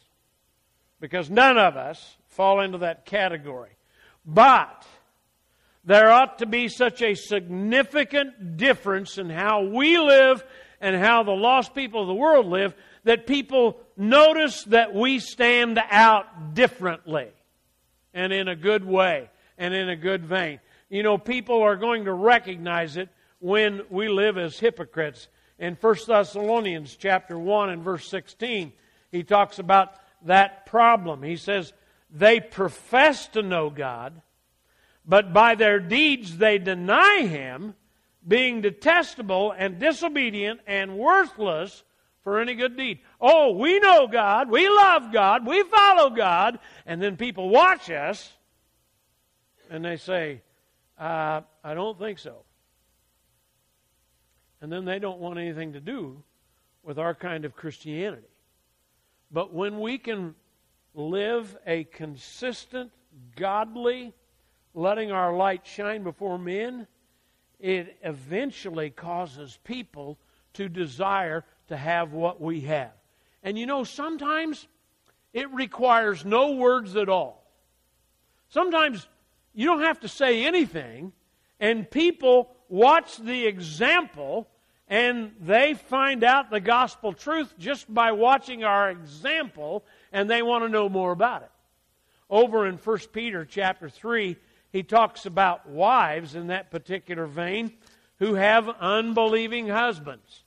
Because 1.00 1.28
none 1.28 1.58
of 1.58 1.76
us 1.76 2.16
fall 2.28 2.60
into 2.62 2.78
that 2.78 3.04
category. 3.04 3.76
But 4.24 4.86
there 5.84 6.10
ought 6.10 6.38
to 6.38 6.46
be 6.46 6.68
such 6.68 7.02
a 7.02 7.14
significant 7.14 8.56
difference 8.56 9.18
in 9.18 9.30
how 9.30 9.62
we 9.62 9.98
live 9.98 10.44
and 10.80 10.96
how 10.96 11.22
the 11.22 11.30
lost 11.30 11.74
people 11.74 12.02
of 12.02 12.08
the 12.08 12.14
world 12.14 12.46
live 12.46 12.74
that 13.04 13.26
people 13.26 13.80
notice 13.96 14.64
that 14.64 14.94
we 14.94 15.18
stand 15.18 15.80
out 15.90 16.54
differently 16.54 17.28
and 18.12 18.32
in 18.32 18.48
a 18.48 18.56
good 18.56 18.84
way 18.84 19.30
and 19.58 19.74
in 19.74 19.88
a 19.88 19.96
good 19.96 20.24
vein. 20.24 20.60
You 20.88 21.02
know, 21.02 21.18
people 21.18 21.62
are 21.62 21.76
going 21.76 22.04
to 22.04 22.12
recognize 22.12 22.96
it 22.96 23.08
when 23.38 23.82
we 23.90 24.08
live 24.08 24.36
as 24.36 24.58
hypocrites. 24.58 25.28
In 25.58 25.76
1 25.80 25.96
Thessalonians 26.06 26.96
chapter 26.96 27.38
1 27.38 27.70
and 27.70 27.82
verse 27.82 28.08
16, 28.08 28.72
he 29.12 29.22
talks 29.22 29.58
about 29.58 29.92
that 30.24 30.66
problem. 30.66 31.22
He 31.22 31.36
says, 31.36 31.72
They 32.10 32.40
profess 32.40 33.28
to 33.28 33.42
know 33.42 33.70
God, 33.70 34.20
but 35.04 35.32
by 35.32 35.54
their 35.54 35.80
deeds 35.80 36.38
they 36.38 36.58
deny 36.58 37.22
him, 37.22 37.74
being 38.26 38.60
detestable 38.60 39.52
and 39.56 39.78
disobedient 39.78 40.60
and 40.66 40.98
worthless 40.98 41.82
for 42.22 42.38
any 42.38 42.54
good 42.54 42.76
deed. 42.76 43.00
Oh, 43.20 43.52
we 43.52 43.78
know 43.78 44.06
God, 44.06 44.50
we 44.50 44.68
love 44.68 45.12
God, 45.12 45.46
we 45.46 45.62
follow 45.64 46.10
God, 46.10 46.58
and 46.84 47.00
then 47.00 47.16
people 47.16 47.48
watch 47.48 47.90
us 47.90 48.30
and 49.70 49.84
they 49.84 49.96
say, 49.96 50.42
uh, 50.98 51.40
I 51.64 51.74
don't 51.74 51.98
think 51.98 52.18
so 52.18 52.44
and 54.60 54.70
then 54.70 54.84
they 54.84 54.98
don't 54.98 55.18
want 55.18 55.38
anything 55.38 55.72
to 55.72 55.80
do 55.80 56.22
with 56.82 56.98
our 56.98 57.14
kind 57.14 57.44
of 57.44 57.54
Christianity. 57.54 58.26
But 59.30 59.52
when 59.52 59.80
we 59.80 59.98
can 59.98 60.34
live 60.94 61.56
a 61.66 61.84
consistent, 61.84 62.90
godly, 63.36 64.12
letting 64.74 65.12
our 65.12 65.34
light 65.34 65.66
shine 65.66 66.02
before 66.02 66.38
men, 66.38 66.86
it 67.58 67.96
eventually 68.02 68.90
causes 68.90 69.58
people 69.64 70.18
to 70.54 70.68
desire 70.68 71.44
to 71.68 71.76
have 71.76 72.12
what 72.12 72.40
we 72.40 72.62
have. 72.62 72.92
And 73.42 73.58
you 73.58 73.66
know, 73.66 73.84
sometimes 73.84 74.66
it 75.32 75.50
requires 75.52 76.24
no 76.24 76.52
words 76.52 76.96
at 76.96 77.08
all. 77.08 77.44
Sometimes 78.48 79.06
you 79.54 79.66
don't 79.66 79.82
have 79.82 80.00
to 80.00 80.08
say 80.08 80.44
anything, 80.44 81.12
and 81.58 81.88
people 81.90 82.50
watch 82.68 83.16
the 83.18 83.46
example 83.46 84.48
and 84.88 85.32
they 85.40 85.74
find 85.74 86.24
out 86.24 86.50
the 86.50 86.60
gospel 86.60 87.12
truth 87.12 87.54
just 87.58 87.92
by 87.92 88.10
watching 88.10 88.64
our 88.64 88.90
example 88.90 89.84
and 90.12 90.28
they 90.28 90.42
want 90.42 90.64
to 90.64 90.68
know 90.68 90.88
more 90.88 91.12
about 91.12 91.42
it. 91.42 91.50
Over 92.28 92.66
in 92.66 92.74
1 92.74 92.98
Peter 93.12 93.44
chapter 93.44 93.88
3, 93.88 94.36
he 94.72 94.82
talks 94.82 95.26
about 95.26 95.68
wives 95.68 96.34
in 96.34 96.48
that 96.48 96.70
particular 96.70 97.26
vein 97.26 97.72
who 98.18 98.34
have 98.34 98.68
unbelieving 98.68 99.68
husbands. 99.68 100.44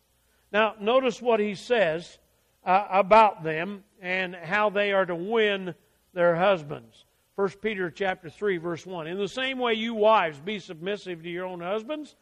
Now, 0.52 0.76
notice 0.80 1.22
what 1.22 1.40
he 1.40 1.56
says 1.56 2.20
uh, 2.66 2.86
about 2.90 3.44
them 3.44 3.84
and 4.02 4.36
how 4.36 4.70
they 4.70 4.92
are 4.92 5.06
to 5.06 5.16
win 5.16 5.74
their 6.14 6.36
husbands. 6.36 7.06
1 7.36 7.50
Peter 7.62 7.90
chapter 7.90 8.30
3 8.30 8.58
verse 8.58 8.86
1. 8.86 9.08
In 9.08 9.18
the 9.18 9.28
same 9.28 9.58
way 9.58 9.74
you 9.74 9.96
wives 9.96 10.40
be 10.40 10.60
submissive 10.60 11.24
to 11.24 11.30
your 11.30 11.46
own 11.46 11.62
husbands, 11.62 12.16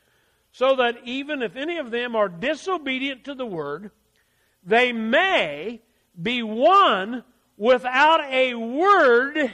so 0.54 0.76
that 0.78 0.98
even 1.06 1.42
if 1.42 1.56
any 1.56 1.78
of 1.78 1.92
them 1.92 2.16
are 2.16 2.30
disobedient 2.30 3.26
to 3.26 3.36
the 3.36 3.46
word, 3.46 3.92
they 4.64 4.94
may 4.94 5.82
be 6.20 6.44
won 6.44 7.24
without 7.58 8.22
a 8.26 8.54
word 8.54 9.54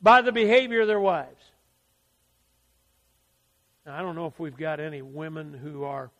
by 0.00 0.22
the 0.22 0.32
behavior 0.32 0.82
of 0.82 0.88
their 0.88 1.00
wives. 1.00 1.35
I 3.88 4.02
don't 4.02 4.16
know 4.16 4.26
if 4.26 4.40
we've 4.40 4.56
got 4.56 4.80
any 4.80 5.00
women 5.00 5.52
who 5.54 5.84
are 5.84 6.10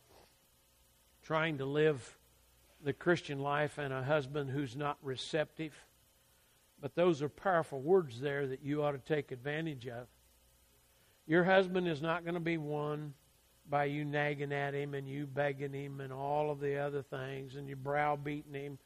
trying 1.23 1.57
to 1.57 1.65
live 1.65 2.17
the 2.83 2.93
Christian 2.93 3.39
life 3.39 3.77
and 3.77 3.91
a 3.91 4.01
husband 4.01 4.49
who's 4.49 4.75
not 4.75 4.97
receptive. 5.01 5.73
But 6.81 6.95
those 6.95 7.21
are 7.21 7.29
powerful 7.29 7.81
words 7.81 8.21
there 8.21 8.47
that 8.47 8.63
you 8.63 8.83
ought 8.83 8.91
to 8.91 9.13
take 9.13 9.31
advantage 9.31 9.87
of. 9.87 10.07
Your 11.25 11.43
husband 11.43 11.89
is 11.89 12.01
not 12.01 12.23
going 12.23 12.35
to 12.35 12.39
be 12.39 12.57
won 12.57 13.13
by 13.69 13.85
you 13.85 14.05
nagging 14.05 14.53
at 14.53 14.73
him 14.73 14.93
and 14.93 15.05
you 15.05 15.27
begging 15.27 15.73
him 15.73 15.99
and 15.99 16.13
all 16.13 16.49
of 16.49 16.61
the 16.61 16.77
other 16.77 17.01
things 17.01 17.55
and 17.55 17.67
you 17.67 17.75
browbeating 17.75 18.53
him. 18.53 18.77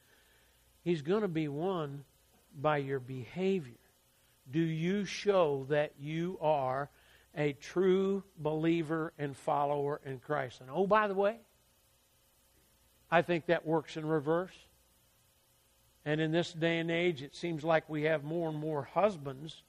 He's 0.84 1.04
going 1.04 1.22
to 1.22 1.28
be 1.28 1.48
won 1.48 2.04
by 2.60 2.78
your 2.78 3.00
behavior. 3.00 3.76
Do 4.50 4.60
you 4.60 5.06
show 5.06 5.68
that 5.70 5.94
you 6.00 6.40
are 6.42 6.90
a 7.36 7.54
true 7.54 8.24
believer 8.38 9.14
and 9.18 9.36
follower 9.36 10.02
in 10.06 10.20
Christ? 10.20 10.62
And 10.62 10.70
oh, 10.72 10.88
by 10.88 11.08
the 11.08 11.14
way, 11.14 11.38
I 13.10 13.22
think 13.22 13.48
that 13.48 13.66
works 13.66 13.98
in 13.98 14.06
reverse. 14.06 14.54
And 16.06 16.20
in 16.20 16.32
this 16.32 16.52
day 16.54 16.80
and 16.80 16.90
age, 16.90 17.22
it 17.22 17.36
seems 17.36 17.64
like 17.64 17.88
we 17.90 18.04
have 18.04 18.24
more 18.24 18.50
and 18.50 18.58
more 18.58 18.84
husbands 18.84 19.64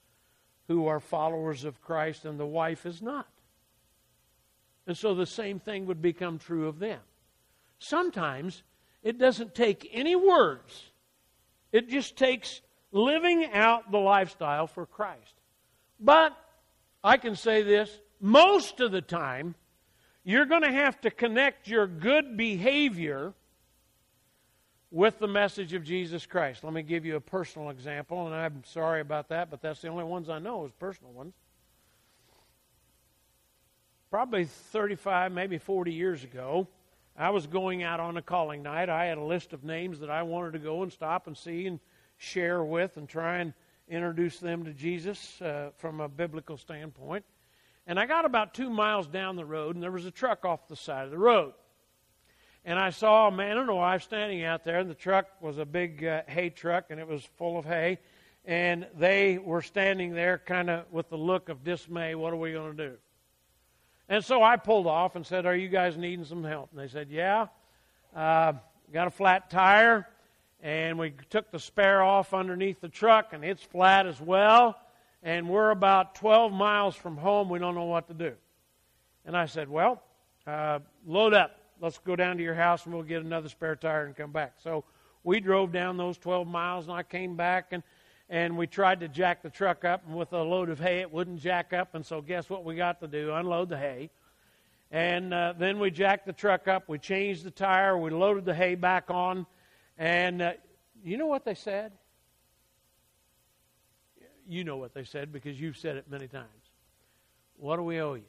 who 0.68 0.86
are 0.86 1.00
followers 1.00 1.64
of 1.64 1.82
Christ 1.82 2.24
and 2.24 2.38
the 2.38 2.46
wife 2.46 2.86
is 2.86 3.02
not. 3.02 3.28
And 4.86 4.96
so 4.96 5.14
the 5.14 5.26
same 5.26 5.58
thing 5.58 5.86
would 5.86 6.00
become 6.00 6.38
true 6.38 6.66
of 6.68 6.78
them. 6.78 7.00
Sometimes 7.78 8.62
it 9.02 9.18
doesn't 9.18 9.54
take 9.54 9.90
any 9.92 10.16
words, 10.16 10.90
it 11.72 11.88
just 11.88 12.16
takes 12.16 12.60
living 12.92 13.50
out 13.52 13.90
the 13.90 13.98
lifestyle 13.98 14.66
for 14.66 14.86
Christ. 14.86 15.34
But 15.98 16.36
I 17.04 17.16
can 17.16 17.36
say 17.36 17.62
this 17.62 17.90
most 18.20 18.80
of 18.80 18.92
the 18.92 19.02
time, 19.02 19.54
you're 20.24 20.46
going 20.46 20.62
to 20.62 20.72
have 20.72 21.00
to 21.00 21.10
connect 21.10 21.66
your 21.66 21.86
good 21.86 22.36
behavior 22.36 23.34
with 24.92 25.18
the 25.18 25.26
message 25.26 25.72
of 25.72 25.82
Jesus 25.82 26.26
Christ. 26.26 26.62
Let 26.62 26.72
me 26.72 26.82
give 26.82 27.04
you 27.04 27.16
a 27.16 27.20
personal 27.20 27.70
example, 27.70 28.26
and 28.26 28.34
I'm 28.34 28.62
sorry 28.64 29.00
about 29.00 29.30
that, 29.30 29.50
but 29.50 29.62
that's 29.62 29.80
the 29.80 29.88
only 29.88 30.04
ones 30.04 30.28
I 30.28 30.38
know 30.38 30.64
is 30.64 30.72
personal 30.78 31.12
ones. 31.12 31.34
Probably 34.10 34.44
35, 34.44 35.32
maybe 35.32 35.56
40 35.56 35.92
years 35.92 36.22
ago, 36.22 36.68
I 37.16 37.30
was 37.30 37.46
going 37.46 37.82
out 37.82 37.98
on 37.98 38.16
a 38.18 38.22
calling 38.22 38.62
night. 38.62 38.90
I 38.90 39.06
had 39.06 39.18
a 39.18 39.24
list 39.24 39.52
of 39.52 39.64
names 39.64 40.00
that 40.00 40.10
I 40.10 40.22
wanted 40.22 40.52
to 40.52 40.58
go 40.58 40.82
and 40.82 40.92
stop 40.92 41.26
and 41.26 41.36
see 41.36 41.66
and 41.66 41.80
share 42.18 42.62
with 42.62 42.96
and 42.98 43.08
try 43.08 43.38
and 43.38 43.54
introduce 43.92 44.38
them 44.38 44.64
to 44.64 44.72
Jesus 44.72 45.40
uh, 45.40 45.70
from 45.76 46.00
a 46.00 46.08
biblical 46.08 46.56
standpoint. 46.56 47.24
And 47.86 47.98
I 47.98 48.06
got 48.06 48.24
about 48.24 48.54
two 48.54 48.70
miles 48.70 49.06
down 49.06 49.36
the 49.36 49.44
road, 49.44 49.74
and 49.74 49.82
there 49.82 49.90
was 49.90 50.06
a 50.06 50.10
truck 50.10 50.44
off 50.44 50.68
the 50.68 50.76
side 50.76 51.04
of 51.04 51.10
the 51.10 51.18
road 51.18 51.52
and 52.64 52.78
I 52.78 52.90
saw 52.90 53.28
a 53.28 53.30
man 53.30 53.58
and 53.58 53.68
a 53.68 53.74
wife 53.74 54.02
standing 54.02 54.44
out 54.44 54.64
there, 54.64 54.78
and 54.78 54.88
the 54.88 54.94
truck 54.94 55.26
was 55.40 55.58
a 55.58 55.64
big 55.64 56.04
uh, 56.04 56.22
hay 56.28 56.48
truck, 56.48 56.86
and 56.90 57.00
it 57.00 57.08
was 57.08 57.24
full 57.36 57.58
of 57.58 57.64
hay. 57.64 57.98
And 58.44 58.86
they 58.96 59.38
were 59.38 59.62
standing 59.62 60.14
there 60.14 60.38
kind 60.38 60.70
of 60.70 60.84
with 60.92 61.08
the 61.08 61.16
look 61.16 61.48
of 61.48 61.64
dismay 61.64 62.14
what 62.14 62.32
are 62.32 62.36
we 62.36 62.52
going 62.52 62.76
to 62.76 62.90
do? 62.90 62.96
And 64.08 64.24
so 64.24 64.42
I 64.42 64.56
pulled 64.56 64.86
off 64.86 65.16
and 65.16 65.24
said, 65.26 65.46
Are 65.46 65.54
you 65.54 65.68
guys 65.68 65.96
needing 65.96 66.24
some 66.24 66.44
help? 66.44 66.70
And 66.72 66.80
they 66.80 66.88
said, 66.88 67.08
Yeah. 67.10 67.46
Uh, 68.14 68.54
got 68.92 69.06
a 69.06 69.10
flat 69.10 69.48
tire, 69.48 70.08
and 70.62 70.98
we 70.98 71.12
took 71.28 71.50
the 71.50 71.58
spare 71.58 72.02
off 72.02 72.32
underneath 72.32 72.80
the 72.80 72.88
truck, 72.88 73.32
and 73.32 73.44
it's 73.44 73.62
flat 73.62 74.06
as 74.06 74.20
well. 74.20 74.78
And 75.22 75.48
we're 75.48 75.70
about 75.70 76.14
12 76.14 76.52
miles 76.52 76.96
from 76.96 77.16
home. 77.16 77.48
We 77.48 77.58
don't 77.58 77.74
know 77.74 77.84
what 77.84 78.08
to 78.08 78.14
do. 78.14 78.32
And 79.24 79.36
I 79.36 79.46
said, 79.46 79.68
Well, 79.68 80.02
uh, 80.46 80.78
load 81.06 81.34
up. 81.34 81.58
Let's 81.80 81.98
go 81.98 82.16
down 82.16 82.36
to 82.36 82.42
your 82.42 82.54
house 82.54 82.84
and 82.86 82.94
we'll 82.94 83.02
get 83.02 83.22
another 83.22 83.48
spare 83.48 83.76
tire 83.76 84.06
and 84.06 84.16
come 84.16 84.30
back. 84.30 84.54
So 84.62 84.84
we 85.24 85.40
drove 85.40 85.72
down 85.72 85.96
those 85.96 86.16
12 86.18 86.46
miles, 86.46 86.86
and 86.86 86.94
I 86.94 87.02
came 87.02 87.36
back 87.36 87.68
and 87.72 87.82
and 88.32 88.56
we 88.56 88.66
tried 88.66 89.00
to 89.00 89.08
jack 89.08 89.42
the 89.42 89.50
truck 89.50 89.84
up, 89.84 90.04
and 90.06 90.16
with 90.16 90.32
a 90.32 90.42
load 90.42 90.70
of 90.70 90.80
hay, 90.80 91.00
it 91.00 91.12
wouldn't 91.12 91.38
jack 91.38 91.74
up. 91.74 91.94
And 91.94 92.04
so, 92.04 92.22
guess 92.22 92.48
what 92.48 92.64
we 92.64 92.74
got 92.74 92.98
to 93.00 93.06
do? 93.06 93.30
Unload 93.34 93.68
the 93.68 93.76
hay. 93.76 94.08
And 94.90 95.34
uh, 95.34 95.52
then 95.58 95.78
we 95.78 95.90
jacked 95.90 96.24
the 96.24 96.32
truck 96.32 96.66
up. 96.66 96.88
We 96.88 96.98
changed 96.98 97.44
the 97.44 97.50
tire. 97.50 97.98
We 97.98 98.10
loaded 98.10 98.46
the 98.46 98.54
hay 98.54 98.74
back 98.74 99.10
on. 99.10 99.46
And 99.98 100.42
uh, 100.42 100.52
you 101.04 101.16
know 101.16 101.26
what 101.26 101.44
they 101.44 101.54
said? 101.54 101.92
You 104.48 104.64
know 104.64 104.76
what 104.76 104.94
they 104.94 105.04
said 105.04 105.32
because 105.32 105.60
you've 105.60 105.76
said 105.76 105.96
it 105.96 106.10
many 106.10 106.28
times. 106.28 106.46
What 107.56 107.76
do 107.76 107.82
we 107.82 108.00
owe 108.00 108.14
you? 108.14 108.24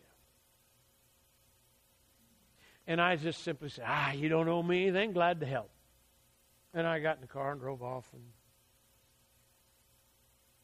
And 2.86 3.01
I 3.01 3.15
just 3.15 3.43
simply 3.43 3.70
said, 3.70 3.86
Ah, 3.88 4.12
you 4.12 4.29
don't 4.29 4.48
owe 4.48 4.62
me 4.62 4.84
anything. 4.84 5.13
Glad 5.13 5.39
to 5.39 5.46
help. 5.46 5.72
And 6.74 6.86
I 6.86 7.00
got 7.00 7.15
in 7.15 7.22
the 7.22 7.27
car 7.27 7.51
and 7.51 7.62
drove 7.62 7.82
off 7.82 8.08
and 8.13 8.22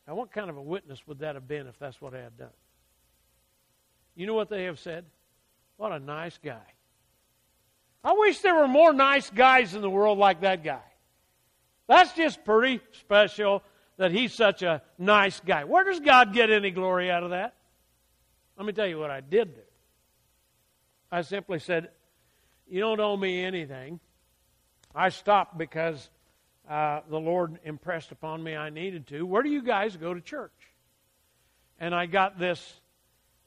now, 0.09 0.15
what 0.15 0.31
kind 0.31 0.49
of 0.49 0.57
a 0.57 0.61
witness 0.61 1.05
would 1.05 1.19
that 1.19 1.35
have 1.35 1.47
been 1.47 1.67
if 1.67 1.77
that's 1.77 2.01
what 2.01 2.15
I 2.15 2.21
had 2.21 2.35
done? 2.35 2.49
You 4.15 4.25
know 4.25 4.33
what 4.33 4.49
they 4.49 4.63
have 4.63 4.79
said? 4.79 5.05
What 5.77 5.91
a 5.91 5.99
nice 5.99 6.35
guy. 6.43 6.65
I 8.03 8.13
wish 8.13 8.39
there 8.39 8.55
were 8.55 8.67
more 8.67 8.91
nice 8.91 9.29
guys 9.29 9.75
in 9.75 9.81
the 9.81 9.89
world 9.89 10.17
like 10.17 10.41
that 10.41 10.63
guy. 10.63 10.81
That's 11.89 12.13
just 12.13 12.45
pretty 12.45 12.81
special 12.91 13.63
that 13.97 14.11
he's 14.11 14.31
such 14.31 14.61
a 14.61 14.83
nice 14.99 15.39
guy. 15.39 15.63
Where 15.63 15.83
does 15.83 15.99
God 15.99 16.33
get 16.33 16.51
any 16.51 16.69
glory 16.69 17.09
out 17.09 17.23
of 17.23 17.31
that? 17.31 17.55
Let 18.55 18.67
me 18.67 18.73
tell 18.73 18.85
you 18.85 18.99
what 18.99 19.09
I 19.09 19.21
did 19.21 19.55
do. 19.55 19.61
I 21.11 21.23
simply 21.23 21.57
said, 21.57 21.89
You 22.67 22.81
don't 22.81 22.99
owe 22.99 23.17
me 23.17 23.43
anything. 23.43 23.99
I 24.93 25.09
stopped 25.09 25.57
because 25.57 26.11
uh, 26.69 26.99
the 27.09 27.19
Lord 27.19 27.57
impressed 27.63 28.11
upon 28.11 28.43
me 28.43 28.55
I 28.55 28.69
needed 28.69 29.07
to. 29.07 29.25
Where 29.25 29.41
do 29.41 29.49
you 29.49 29.63
guys 29.63 29.97
go 29.97 30.13
to 30.13 30.21
church? 30.21 30.53
And 31.79 31.95
I 31.95 32.05
got 32.05 32.37
this. 32.37 32.81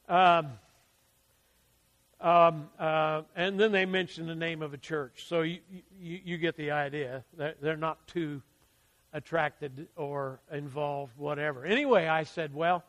Um, 0.09 0.51
um, 2.23 2.69
uh, 2.79 3.21
and 3.35 3.59
then 3.59 3.71
they 3.71 3.85
mentioned 3.85 4.29
the 4.29 4.35
name 4.35 4.61
of 4.61 4.73
a 4.73 4.77
church. 4.77 5.25
So 5.27 5.41
you, 5.41 5.59
you, 6.01 6.19
you 6.23 6.37
get 6.37 6.55
the 6.55 6.71
idea. 6.71 7.23
They're, 7.37 7.55
they're 7.61 7.77
not 7.77 8.07
too 8.07 8.41
attracted 9.11 9.87
or 9.95 10.39
involved, 10.51 11.11
whatever. 11.17 11.65
Anyway, 11.65 12.07
I 12.07 12.23
said, 12.23 12.55
well, 12.55 12.83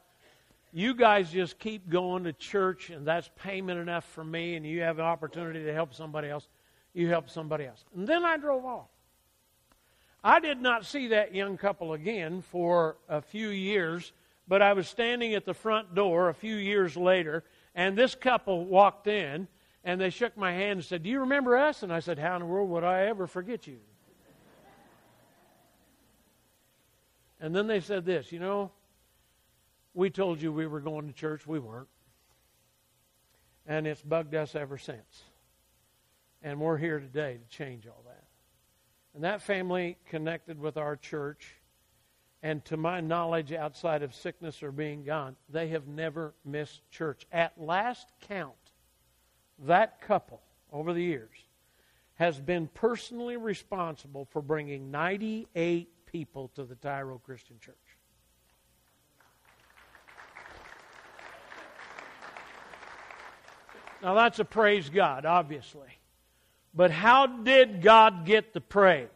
you 0.72 0.94
guys 0.94 1.30
just 1.30 1.58
keep 1.58 1.88
going 1.88 2.24
to 2.24 2.32
church, 2.32 2.90
and 2.90 3.06
that's 3.06 3.28
payment 3.36 3.78
enough 3.78 4.04
for 4.04 4.24
me, 4.24 4.54
and 4.54 4.64
you 4.64 4.80
have 4.82 4.98
an 4.98 5.04
opportunity 5.04 5.64
to 5.64 5.72
help 5.74 5.94
somebody 5.94 6.28
else. 6.28 6.48
You 6.94 7.08
help 7.08 7.28
somebody 7.28 7.66
else. 7.66 7.84
And 7.94 8.06
then 8.06 8.24
I 8.24 8.36
drove 8.36 8.64
off. 8.64 8.88
I 10.22 10.40
did 10.40 10.62
not 10.62 10.86
see 10.86 11.08
that 11.08 11.34
young 11.34 11.56
couple 11.58 11.92
again 11.92 12.40
for 12.40 12.96
a 13.08 13.20
few 13.20 13.48
years, 13.48 14.12
but 14.48 14.62
I 14.62 14.72
was 14.72 14.88
standing 14.88 15.34
at 15.34 15.44
the 15.44 15.54
front 15.54 15.94
door 15.94 16.28
a 16.28 16.34
few 16.34 16.56
years 16.56 16.96
later, 16.96 17.44
and 17.74 17.96
this 17.96 18.14
couple 18.14 18.64
walked 18.64 19.06
in, 19.06 19.48
and 19.82 20.00
they 20.00 20.10
shook 20.10 20.36
my 20.36 20.52
hand 20.52 20.78
and 20.78 20.84
said, 20.84 21.02
Do 21.02 21.10
you 21.10 21.20
remember 21.20 21.56
us? 21.56 21.82
And 21.82 21.92
I 21.92 22.00
said, 22.00 22.18
How 22.18 22.34
in 22.36 22.40
the 22.40 22.46
world 22.46 22.70
would 22.70 22.84
I 22.84 23.06
ever 23.06 23.26
forget 23.26 23.66
you? 23.66 23.78
And 27.40 27.54
then 27.54 27.66
they 27.66 27.80
said 27.80 28.06
this, 28.06 28.32
You 28.32 28.38
know, 28.38 28.70
we 29.92 30.08
told 30.10 30.40
you 30.40 30.52
we 30.52 30.66
were 30.66 30.80
going 30.80 31.06
to 31.06 31.12
church. 31.12 31.46
We 31.46 31.58
weren't. 31.58 31.88
And 33.66 33.86
it's 33.86 34.02
bugged 34.02 34.34
us 34.34 34.54
ever 34.54 34.78
since. 34.78 35.24
And 36.42 36.60
we're 36.60 36.76
here 36.76 37.00
today 37.00 37.38
to 37.38 37.56
change 37.56 37.86
all 37.86 38.02
that. 38.06 38.24
And 39.14 39.24
that 39.24 39.42
family 39.42 39.96
connected 40.08 40.58
with 40.58 40.76
our 40.76 40.96
church. 40.96 41.54
And 42.44 42.62
to 42.66 42.76
my 42.76 43.00
knowledge, 43.00 43.54
outside 43.54 44.02
of 44.02 44.14
sickness 44.14 44.62
or 44.62 44.70
being 44.70 45.02
gone, 45.02 45.34
they 45.48 45.68
have 45.68 45.88
never 45.88 46.34
missed 46.44 46.82
church. 46.90 47.26
At 47.32 47.58
last 47.58 48.06
count, 48.28 48.52
that 49.60 50.02
couple 50.02 50.42
over 50.70 50.92
the 50.92 51.02
years 51.02 51.30
has 52.16 52.38
been 52.38 52.68
personally 52.74 53.38
responsible 53.38 54.26
for 54.30 54.42
bringing 54.42 54.90
98 54.90 55.88
people 56.04 56.50
to 56.54 56.64
the 56.64 56.74
Tyro 56.74 57.18
Christian 57.24 57.58
Church. 57.60 57.76
Now, 64.02 64.12
that's 64.12 64.38
a 64.38 64.44
praise 64.44 64.90
God, 64.90 65.24
obviously. 65.24 65.88
But 66.74 66.90
how 66.90 67.26
did 67.26 67.80
God 67.80 68.26
get 68.26 68.52
the 68.52 68.60
praise? 68.60 69.08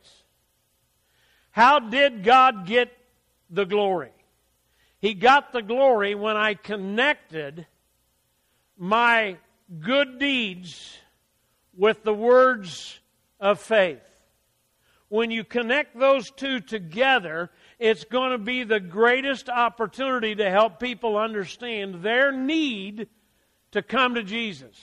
How 1.51 1.79
did 1.79 2.25
God 2.25 2.64
get 2.64 2.91
the 3.50 3.64
glory? 3.64 4.12
He 5.00 5.14
got 5.14 5.52
the 5.52 5.62
glory 5.62 6.14
when 6.14 6.37
I 6.37 6.54
connected 6.54 7.66
my 8.76 9.37
good 9.80 10.18
deeds 10.18 10.98
with 11.76 12.02
the 12.02 12.14
words 12.14 12.98
of 13.38 13.61
faith. 13.61 14.02
When 15.08 15.30
you 15.30 15.44
connect 15.44 15.98
those 15.98 16.30
two 16.30 16.61
together, 16.61 17.50
it's 17.78 18.04
going 18.04 18.32
to 18.32 18.38
be 18.38 18.64
the 18.64 18.80
greatest 18.80 19.48
opportunity 19.48 20.34
to 20.34 20.50
help 20.50 20.80
people 20.80 21.16
understand 21.16 22.02
their 22.02 22.32
need 22.32 23.08
to 23.70 23.82
come 23.82 24.16
to 24.16 24.22
Jesus. 24.22 24.76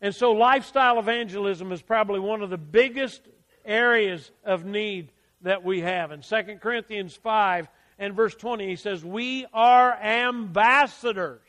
And 0.00 0.14
so, 0.14 0.32
lifestyle 0.32 0.98
evangelism 1.00 1.72
is 1.72 1.82
probably 1.82 2.20
one 2.20 2.42
of 2.42 2.50
the 2.50 2.58
biggest 2.58 3.22
areas 3.64 4.30
of 4.44 4.64
need 4.64 5.10
that 5.42 5.64
we 5.64 5.80
have. 5.80 6.12
In 6.12 6.22
2 6.22 6.58
Corinthians 6.60 7.16
5 7.16 7.68
and 7.98 8.14
verse 8.14 8.34
20, 8.34 8.66
he 8.66 8.76
says, 8.76 9.04
We 9.04 9.46
are 9.52 9.92
ambassadors 9.92 11.40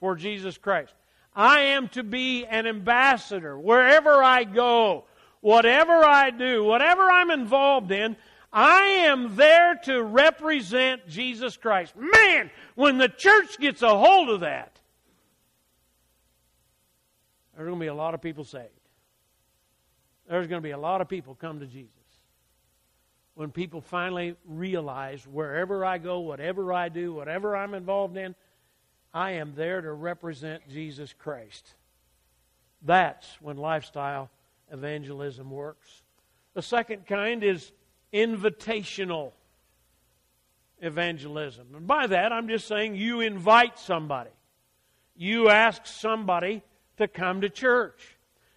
for 0.00 0.16
Jesus 0.16 0.58
Christ. 0.58 0.92
I 1.34 1.60
am 1.60 1.88
to 1.90 2.02
be 2.02 2.44
an 2.44 2.66
ambassador 2.66 3.58
wherever 3.58 4.22
I 4.22 4.44
go, 4.44 5.04
whatever 5.40 6.04
I 6.04 6.30
do, 6.30 6.64
whatever 6.64 7.02
I'm 7.02 7.30
involved 7.30 7.90
in. 7.90 8.16
I 8.52 8.82
am 9.06 9.34
there 9.34 9.74
to 9.84 10.00
represent 10.00 11.08
Jesus 11.08 11.56
Christ. 11.56 11.94
Man, 11.96 12.50
when 12.76 12.98
the 12.98 13.08
church 13.08 13.58
gets 13.58 13.82
a 13.82 13.88
hold 13.88 14.30
of 14.30 14.40
that, 14.40 14.78
there's 17.56 17.66
going 17.66 17.78
to 17.78 17.82
be 17.82 17.88
a 17.88 17.94
lot 17.94 18.14
of 18.14 18.22
people 18.22 18.44
saved. 18.44 18.68
There's 20.28 20.46
going 20.46 20.60
to 20.60 20.66
be 20.66 20.70
a 20.70 20.78
lot 20.78 21.00
of 21.00 21.08
people 21.08 21.34
come 21.34 21.60
to 21.60 21.66
Jesus. 21.66 22.03
When 23.34 23.50
people 23.50 23.80
finally 23.80 24.36
realize 24.46 25.26
wherever 25.26 25.84
I 25.84 25.98
go, 25.98 26.20
whatever 26.20 26.72
I 26.72 26.88
do, 26.88 27.12
whatever 27.12 27.56
I'm 27.56 27.74
involved 27.74 28.16
in, 28.16 28.34
I 29.12 29.32
am 29.32 29.54
there 29.54 29.80
to 29.80 29.92
represent 29.92 30.68
Jesus 30.68 31.12
Christ. 31.18 31.74
That's 32.82 33.26
when 33.40 33.56
lifestyle 33.56 34.30
evangelism 34.72 35.50
works. 35.50 36.02
The 36.54 36.62
second 36.62 37.06
kind 37.06 37.42
is 37.42 37.72
invitational 38.12 39.32
evangelism. 40.80 41.66
And 41.74 41.86
by 41.86 42.06
that, 42.06 42.32
I'm 42.32 42.48
just 42.48 42.68
saying 42.68 42.94
you 42.94 43.20
invite 43.20 43.78
somebody. 43.78 44.30
You 45.16 45.48
ask 45.48 45.86
somebody 45.86 46.62
to 46.98 47.08
come 47.08 47.40
to 47.40 47.48
church. 47.48 48.13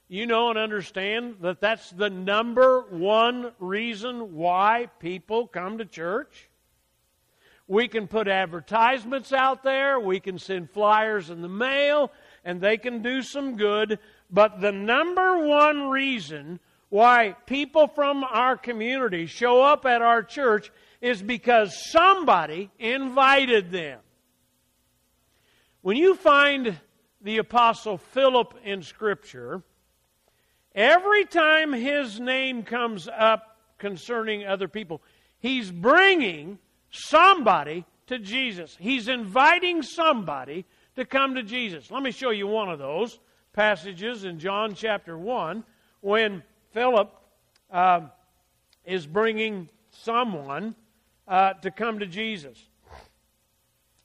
You 0.10 0.26
know 0.26 0.50
and 0.50 0.58
understand 0.58 1.38
that 1.42 1.60
that's 1.60 1.90
the 1.92 2.10
number 2.10 2.82
one 2.90 3.52
reason 3.60 4.36
why 4.36 4.88
people 5.00 5.48
come 5.48 5.80
to 5.80 5.86
church. 5.86 6.50
We 7.68 7.90
can 7.90 8.08
put 8.08 8.30
advertisements 8.30 9.34
out 9.34 9.64
there, 9.64 10.00
we 10.00 10.22
can 10.22 10.40
send 10.40 10.72
flyers 10.72 11.30
in 11.30 11.42
the 11.42 11.50
mail, 11.50 12.14
and 12.46 12.62
they 12.62 12.78
can 12.78 13.02
do 13.02 13.22
some 13.22 13.58
good. 13.58 14.00
But 14.32 14.62
the 14.62 14.72
number 14.72 15.46
one 15.46 15.90
reason 15.90 16.62
why 16.88 17.36
people 17.46 17.88
from 17.88 18.24
our 18.24 18.56
community 18.56 19.26
show 19.26 19.62
up 19.62 19.86
at 19.86 20.02
our 20.02 20.24
church 20.24 20.72
is 21.02 21.22
because 21.22 21.92
somebody 21.92 22.72
invited 22.80 23.72
them. 23.72 24.00
When 25.82 25.98
you 25.98 26.16
find 26.16 26.80
the 27.22 27.40
Apostle 27.40 27.98
Philip 27.98 28.54
in 28.64 28.82
Scripture, 28.82 29.62
every 30.78 31.26
time 31.26 31.74
his 31.74 32.20
name 32.20 32.64
comes 32.64 33.10
up 33.10 33.58
concerning 33.80 34.46
other 34.46 34.68
people, 34.68 35.02
he's 35.40 35.72
bringing 35.72 36.60
somebody 36.92 37.84
to 38.06 38.20
Jesus. 38.20 38.78
He's 38.80 39.08
inviting 39.08 39.82
somebody 39.82 40.66
to 40.96 41.04
come 41.04 41.36
to 41.36 41.44
Jesus. 41.44 41.92
Let 41.92 42.04
me 42.04 42.12
show 42.12 42.30
you 42.30 42.48
one 42.48 42.70
of 42.70 42.80
those 42.80 43.20
passages 43.54 44.24
in 44.24 44.40
John 44.40 44.76
chapter 44.76 45.18
1 45.18 45.64
when 46.02 46.44
Philip 46.72 47.12
uh, 47.72 48.02
is 48.86 49.06
bringing 49.08 49.68
someone 49.90 50.76
uh, 51.28 51.54
to 51.54 51.72
come 51.72 52.00
to 52.00 52.06
Jesus. 52.06 52.58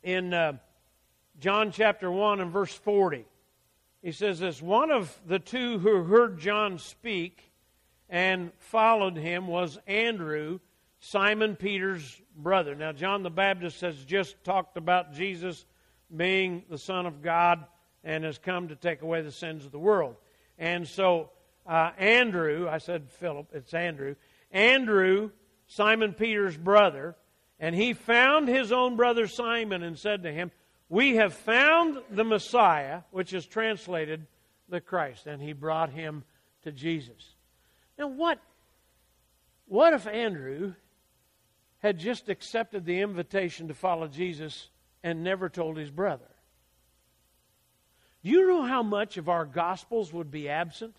In 0.02 0.34
uh, 0.34 0.54
John 1.38 1.70
chapter 1.70 2.10
1 2.10 2.40
and 2.40 2.50
verse 2.50 2.74
40, 2.74 3.24
he 4.02 4.12
says 4.12 4.40
this 4.40 4.60
One 4.60 4.90
of 4.90 5.16
the 5.26 5.38
two 5.38 5.78
who 5.78 6.02
heard 6.04 6.38
John 6.38 6.78
speak 6.78 7.50
and 8.08 8.52
followed 8.58 9.16
him 9.16 9.46
was 9.46 9.78
Andrew, 9.86 10.58
Simon 11.00 11.56
Peter's 11.56 12.20
brother. 12.36 12.74
Now, 12.74 12.92
John 12.92 13.22
the 13.22 13.30
Baptist 13.30 13.80
has 13.80 14.04
just 14.04 14.42
talked 14.44 14.76
about 14.76 15.14
Jesus 15.14 15.64
being 16.14 16.64
the 16.68 16.78
Son 16.78 17.06
of 17.06 17.22
God 17.22 17.64
and 18.04 18.24
has 18.24 18.38
come 18.38 18.68
to 18.68 18.76
take 18.76 19.02
away 19.02 19.22
the 19.22 19.32
sins 19.32 19.64
of 19.64 19.72
the 19.72 19.78
world. 19.78 20.16
And 20.58 20.86
so, 20.86 21.30
uh, 21.66 21.92
Andrew, 21.96 22.68
I 22.68 22.78
said 22.78 23.10
Philip, 23.12 23.46
it's 23.52 23.72
Andrew. 23.72 24.16
Andrew, 24.50 25.30
Simon 25.66 26.12
Peter's 26.12 26.56
brother, 26.56 27.16
and 27.58 27.74
he 27.74 27.94
found 27.94 28.48
his 28.48 28.72
own 28.72 28.96
brother 28.96 29.26
Simon 29.26 29.82
and 29.82 29.98
said 29.98 30.24
to 30.24 30.32
him, 30.32 30.50
We 30.92 31.16
have 31.16 31.32
found 31.32 32.02
the 32.10 32.22
Messiah, 32.22 33.00
which 33.12 33.32
is 33.32 33.46
translated 33.46 34.26
the 34.68 34.82
Christ. 34.82 35.26
And 35.26 35.40
he 35.40 35.54
brought 35.54 35.88
him 35.88 36.22
to 36.64 36.70
Jesus. 36.70 37.34
Now, 37.98 38.08
what, 38.08 38.38
what 39.64 39.94
if 39.94 40.06
Andrew 40.06 40.74
had 41.78 41.98
just 41.98 42.28
accepted 42.28 42.84
the 42.84 43.00
invitation 43.00 43.68
to 43.68 43.74
follow 43.74 44.06
Jesus 44.06 44.68
and 45.02 45.24
never 45.24 45.48
told 45.48 45.78
his 45.78 45.90
brother? 45.90 46.28
Do 48.22 48.30
you 48.30 48.46
know 48.46 48.62
how 48.62 48.82
much 48.82 49.16
of 49.16 49.30
our 49.30 49.46
Gospels 49.46 50.12
would 50.12 50.30
be 50.30 50.50
absent? 50.50 50.94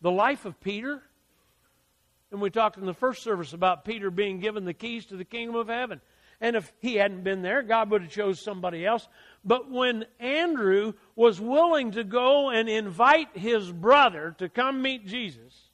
The 0.00 0.10
life 0.10 0.46
of 0.46 0.58
Peter. 0.58 1.02
And 2.30 2.40
we 2.40 2.48
talked 2.48 2.78
in 2.78 2.86
the 2.86 2.94
first 2.94 3.22
service 3.22 3.52
about 3.52 3.84
Peter 3.84 4.10
being 4.10 4.40
given 4.40 4.64
the 4.64 4.72
keys 4.72 5.04
to 5.06 5.16
the 5.18 5.24
kingdom 5.26 5.54
of 5.54 5.68
heaven. 5.68 6.00
And 6.42 6.56
if 6.56 6.72
he 6.80 6.96
hadn't 6.96 7.22
been 7.22 7.42
there, 7.42 7.62
God 7.62 7.90
would 7.90 8.02
have 8.02 8.10
chose 8.10 8.40
somebody 8.40 8.84
else. 8.84 9.06
But 9.44 9.70
when 9.70 10.06
Andrew 10.18 10.94
was 11.14 11.40
willing 11.40 11.92
to 11.92 12.02
go 12.02 12.50
and 12.50 12.68
invite 12.68 13.28
his 13.34 13.70
brother 13.70 14.34
to 14.38 14.48
come 14.48 14.82
meet 14.82 15.06
Jesus, 15.06 15.70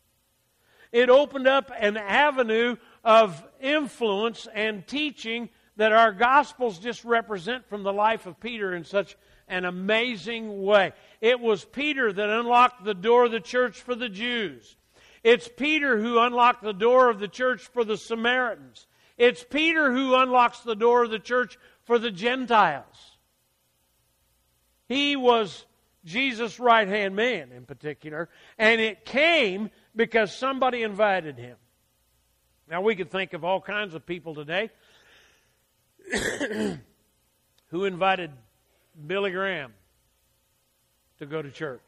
it 0.92 1.08
opened 1.08 1.48
up 1.48 1.72
an 1.74 1.96
avenue 1.96 2.76
of 3.02 3.42
influence 3.62 4.46
and 4.54 4.86
teaching 4.86 5.48
that 5.76 5.92
our 5.92 6.12
Gospels 6.12 6.78
just 6.78 7.02
represent 7.02 7.66
from 7.70 7.82
the 7.82 7.92
life 7.92 8.26
of 8.26 8.38
Peter 8.38 8.74
in 8.74 8.84
such 8.84 9.16
an 9.48 9.64
amazing 9.64 10.62
way. 10.62 10.92
It 11.22 11.40
was 11.40 11.64
Peter 11.64 12.12
that 12.12 12.28
unlocked 12.28 12.84
the 12.84 12.92
door 12.92 13.24
of 13.24 13.32
the 13.32 13.40
church 13.40 13.80
for 13.80 13.94
the 13.94 14.10
Jews. 14.10 14.76
It's 15.24 15.48
Peter 15.48 15.98
who 15.98 16.18
unlocked 16.18 16.62
the 16.62 16.74
door 16.74 17.08
of 17.08 17.20
the 17.20 17.28
church 17.28 17.62
for 17.62 17.84
the 17.84 17.96
Samaritans. 17.96 18.86
It's 19.18 19.44
Peter 19.44 19.92
who 19.92 20.14
unlocks 20.14 20.60
the 20.60 20.76
door 20.76 21.04
of 21.04 21.10
the 21.10 21.18
church 21.18 21.58
for 21.84 21.98
the 21.98 22.10
Gentiles. 22.10 23.18
He 24.86 25.16
was 25.16 25.66
Jesus' 26.04 26.58
right 26.58 26.88
hand 26.88 27.16
man 27.16 27.52
in 27.52 27.66
particular, 27.66 28.28
and 28.56 28.80
it 28.80 29.04
came 29.04 29.70
because 29.94 30.32
somebody 30.32 30.82
invited 30.82 31.36
him. 31.36 31.56
Now, 32.70 32.80
we 32.80 32.94
could 32.94 33.10
think 33.10 33.32
of 33.32 33.44
all 33.44 33.60
kinds 33.60 33.94
of 33.94 34.06
people 34.06 34.34
today 34.34 34.70
who 37.70 37.84
invited 37.84 38.30
Billy 39.06 39.30
Graham 39.30 39.72
to 41.18 41.26
go 41.26 41.42
to 41.42 41.50
church. 41.50 41.82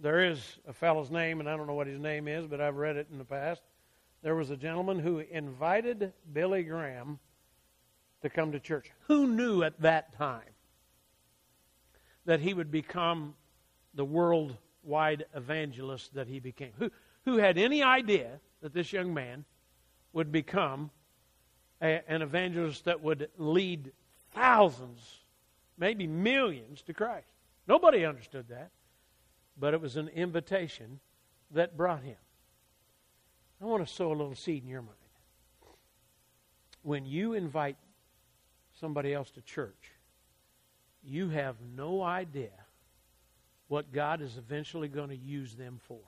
There 0.00 0.24
is 0.30 0.40
a 0.66 0.72
fellow's 0.72 1.10
name, 1.10 1.40
and 1.40 1.48
I 1.48 1.56
don't 1.56 1.66
know 1.66 1.74
what 1.74 1.86
his 1.86 2.00
name 2.00 2.26
is, 2.26 2.46
but 2.46 2.60
I've 2.60 2.76
read 2.76 2.96
it 2.96 3.08
in 3.12 3.18
the 3.18 3.24
past. 3.24 3.60
There 4.22 4.34
was 4.34 4.50
a 4.50 4.56
gentleman 4.56 4.98
who 4.98 5.18
invited 5.18 6.12
Billy 6.32 6.62
Graham 6.62 7.18
to 8.22 8.28
come 8.28 8.52
to 8.52 8.60
church. 8.60 8.90
Who 9.06 9.26
knew 9.26 9.62
at 9.62 9.80
that 9.80 10.16
time 10.16 10.54
that 12.26 12.40
he 12.40 12.52
would 12.52 12.70
become 12.70 13.34
the 13.94 14.04
worldwide 14.04 15.24
evangelist 15.34 16.14
that 16.14 16.26
he 16.26 16.38
became? 16.38 16.72
Who, 16.78 16.90
who 17.24 17.38
had 17.38 17.56
any 17.56 17.82
idea 17.82 18.40
that 18.60 18.74
this 18.74 18.92
young 18.92 19.14
man 19.14 19.44
would 20.12 20.30
become 20.30 20.90
a, 21.80 22.02
an 22.10 22.22
evangelist 22.22 22.84
that 22.84 23.00
would 23.00 23.30
lead 23.38 23.92
thousands 24.34 25.20
maybe 25.78 26.06
millions 26.06 26.82
to 26.82 26.94
Christ. 26.94 27.32
Nobody 27.66 28.04
understood 28.04 28.48
that, 28.48 28.70
but 29.58 29.74
it 29.74 29.80
was 29.80 29.96
an 29.96 30.08
invitation 30.08 31.00
that 31.50 31.76
brought 31.76 32.02
him. 32.02 32.16
I 33.60 33.66
want 33.66 33.86
to 33.86 33.92
sow 33.92 34.08
a 34.08 34.14
little 34.14 34.34
seed 34.34 34.62
in 34.62 34.68
your 34.68 34.82
mind. 34.82 34.94
When 36.82 37.04
you 37.04 37.34
invite 37.34 37.76
somebody 38.80 39.12
else 39.12 39.30
to 39.32 39.42
church, 39.42 39.92
you 41.04 41.28
have 41.28 41.56
no 41.76 42.02
idea 42.02 42.50
what 43.68 43.92
God 43.92 44.22
is 44.22 44.36
eventually 44.36 44.88
going 44.88 45.10
to 45.10 45.16
use 45.16 45.54
them 45.54 45.78
for. 45.86 46.00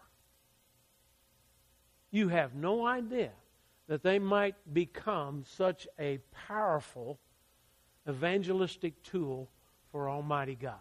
You 2.10 2.28
have 2.28 2.54
no 2.54 2.86
idea 2.86 3.30
that 3.86 4.02
they 4.02 4.18
might 4.18 4.54
become 4.72 5.44
such 5.46 5.86
a 5.98 6.18
powerful 6.48 7.18
evangelistic 8.08 9.02
tool 9.02 9.48
for 9.90 10.08
Almighty 10.08 10.54
God. 10.54 10.74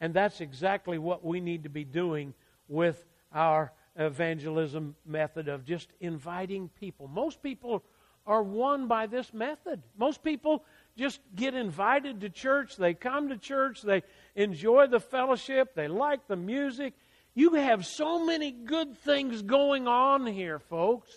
And 0.00 0.14
that's 0.14 0.40
exactly 0.40 0.98
what 0.98 1.24
we 1.24 1.40
need 1.40 1.64
to 1.64 1.68
be 1.68 1.84
doing 1.84 2.34
with 2.68 3.04
our 3.32 3.72
evangelism 3.96 4.96
method 5.04 5.48
of 5.48 5.64
just 5.64 5.88
inviting 6.00 6.68
people. 6.80 7.08
Most 7.08 7.42
people 7.42 7.82
are 8.26 8.42
won 8.42 8.86
by 8.86 9.06
this 9.06 9.32
method. 9.34 9.82
Most 9.96 10.22
people 10.22 10.64
just 10.96 11.20
get 11.34 11.54
invited 11.54 12.20
to 12.20 12.30
church, 12.30 12.76
they 12.76 12.94
come 12.94 13.30
to 13.30 13.36
church, 13.36 13.82
they 13.82 14.02
enjoy 14.36 14.86
the 14.86 15.00
fellowship, 15.00 15.74
they 15.74 15.88
like 15.88 16.28
the 16.28 16.36
music. 16.36 16.94
You 17.34 17.54
have 17.54 17.86
so 17.86 18.24
many 18.24 18.52
good 18.52 18.98
things 18.98 19.42
going 19.42 19.88
on 19.88 20.26
here, 20.26 20.58
folks. 20.58 21.10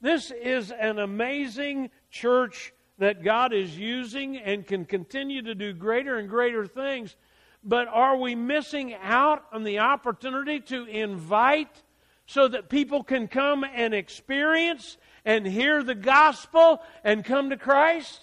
This 0.00 0.30
is 0.30 0.70
an 0.72 0.98
amazing 0.98 1.90
church 2.10 2.72
that 2.98 3.22
God 3.22 3.52
is 3.52 3.76
using 3.78 4.36
and 4.36 4.66
can 4.66 4.84
continue 4.84 5.42
to 5.42 5.54
do 5.54 5.72
greater 5.72 6.18
and 6.18 6.28
greater 6.28 6.66
things. 6.66 7.16
But 7.64 7.88
are 7.88 8.16
we 8.16 8.34
missing 8.34 8.94
out 8.94 9.44
on 9.50 9.64
the 9.64 9.78
opportunity 9.78 10.60
to 10.60 10.84
invite 10.84 11.82
so 12.26 12.46
that 12.48 12.68
people 12.68 13.02
can 13.02 13.26
come 13.26 13.64
and 13.64 13.94
experience 13.94 14.98
and 15.24 15.46
hear 15.46 15.82
the 15.82 15.94
gospel 15.94 16.82
and 17.02 17.24
come 17.24 17.50
to 17.50 17.56
Christ? 17.56 18.20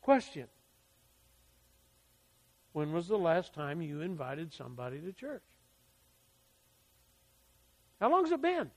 Question 0.00 0.46
When 2.72 2.92
was 2.92 3.08
the 3.08 3.18
last 3.18 3.52
time 3.52 3.82
you 3.82 4.00
invited 4.00 4.52
somebody 4.52 5.00
to 5.00 5.12
church? 5.12 5.42
How 8.00 8.10
long's 8.10 8.30
it 8.30 8.42
been? 8.42 8.70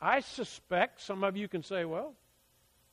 I 0.00 0.20
suspect 0.20 1.00
some 1.00 1.22
of 1.22 1.36
you 1.36 1.46
can 1.46 1.62
say, 1.62 1.84
well, 1.84 2.14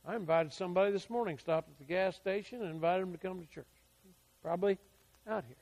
I 0.06 0.14
invited 0.14 0.52
somebody 0.52 0.92
this 0.92 1.10
morning, 1.10 1.38
stopped 1.38 1.68
at 1.68 1.78
the 1.78 1.84
gas 1.84 2.14
station, 2.16 2.62
and 2.62 2.70
invited 2.70 3.02
them 3.02 3.12
to 3.12 3.18
come 3.18 3.40
to 3.40 3.46
church. 3.46 3.66
Probably 4.42 4.78
out 5.28 5.44
here. 5.46 5.56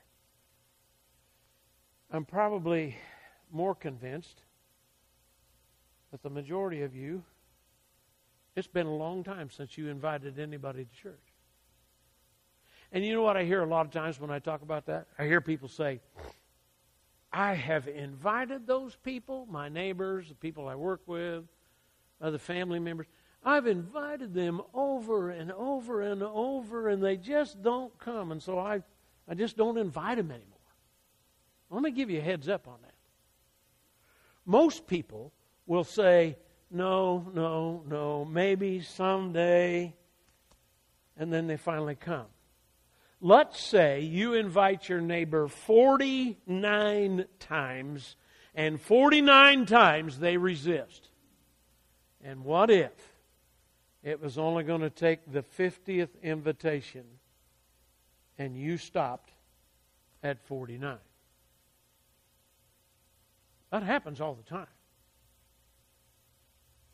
I'm 2.11 2.25
probably 2.25 2.95
more 3.51 3.75
convinced 3.75 4.41
that 6.11 6.23
the 6.23 6.29
majority 6.29 6.81
of 6.81 6.95
you, 6.95 7.23
it's 8.55 8.67
been 8.67 8.87
a 8.87 8.95
long 8.95 9.23
time 9.23 9.49
since 9.49 9.77
you 9.77 9.89
invited 9.89 10.39
anybody 10.39 10.85
to 10.85 11.01
church. 11.01 11.19
And 12.91 13.05
you 13.05 13.13
know 13.13 13.21
what 13.21 13.37
I 13.37 13.43
hear 13.43 13.61
a 13.61 13.67
lot 13.67 13.85
of 13.85 13.91
times 13.91 14.19
when 14.19 14.31
I 14.31 14.39
talk 14.39 14.63
about 14.63 14.87
that? 14.87 15.07
I 15.19 15.25
hear 15.25 15.41
people 15.41 15.67
say, 15.67 15.99
I 17.31 17.53
have 17.53 17.87
invited 17.87 18.65
those 18.65 18.95
people, 18.95 19.47
my 19.51 19.69
neighbors, 19.69 20.29
the 20.29 20.35
people 20.35 20.67
I 20.67 20.73
work 20.75 21.01
with, 21.05 21.43
other 22.19 22.39
family 22.39 22.79
members. 22.79 23.05
I've 23.43 23.67
invited 23.67 24.33
them 24.33 24.61
over 24.73 25.29
and 25.29 25.51
over 25.51 26.01
and 26.01 26.21
over, 26.21 26.89
and 26.89 27.01
they 27.01 27.15
just 27.15 27.61
don't 27.61 27.97
come. 27.97 28.31
And 28.31 28.43
so 28.43 28.59
I, 28.59 28.81
I 29.27 29.33
just 29.33 29.55
don't 29.55 29.77
invite 29.77 30.17
them 30.17 30.31
anymore. 30.31 30.57
Let 31.69 31.81
me 31.81 31.91
give 31.91 32.09
you 32.09 32.19
a 32.19 32.23
heads 32.23 32.49
up 32.49 32.67
on 32.67 32.77
that. 32.81 32.93
Most 34.45 34.87
people 34.87 35.31
will 35.65 35.83
say, 35.83 36.37
no, 36.71 37.31
no, 37.33 37.83
no, 37.87 38.25
maybe 38.25 38.81
someday, 38.81 39.93
and 41.17 41.31
then 41.31 41.47
they 41.47 41.57
finally 41.57 41.95
come. 41.95 42.25
Let's 43.21 43.61
say 43.61 44.01
you 44.01 44.33
invite 44.33 44.89
your 44.89 45.01
neighbor 45.01 45.47
49 45.47 47.25
times, 47.39 48.15
and 48.55 48.79
49 48.79 49.65
times 49.65 50.19
they 50.19 50.37
resist. 50.37 51.09
And 52.23 52.43
what 52.43 52.69
if 52.69 52.91
it 54.03 54.21
was 54.21 54.37
only 54.37 54.63
going 54.63 54.81
to 54.81 54.89
take 54.89 55.31
the 55.31 55.43
50th 55.43 56.09
invitation, 56.23 57.03
and 58.37 58.55
you 58.55 58.77
stopped 58.77 59.31
at 60.23 60.41
49. 60.45 60.97
That 63.71 63.83
happens 63.83 64.21
all 64.21 64.33
the 64.33 64.49
time. 64.49 64.67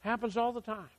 Happens 0.02 0.38
all 0.38 0.52
the 0.52 0.62
time. 0.62 0.90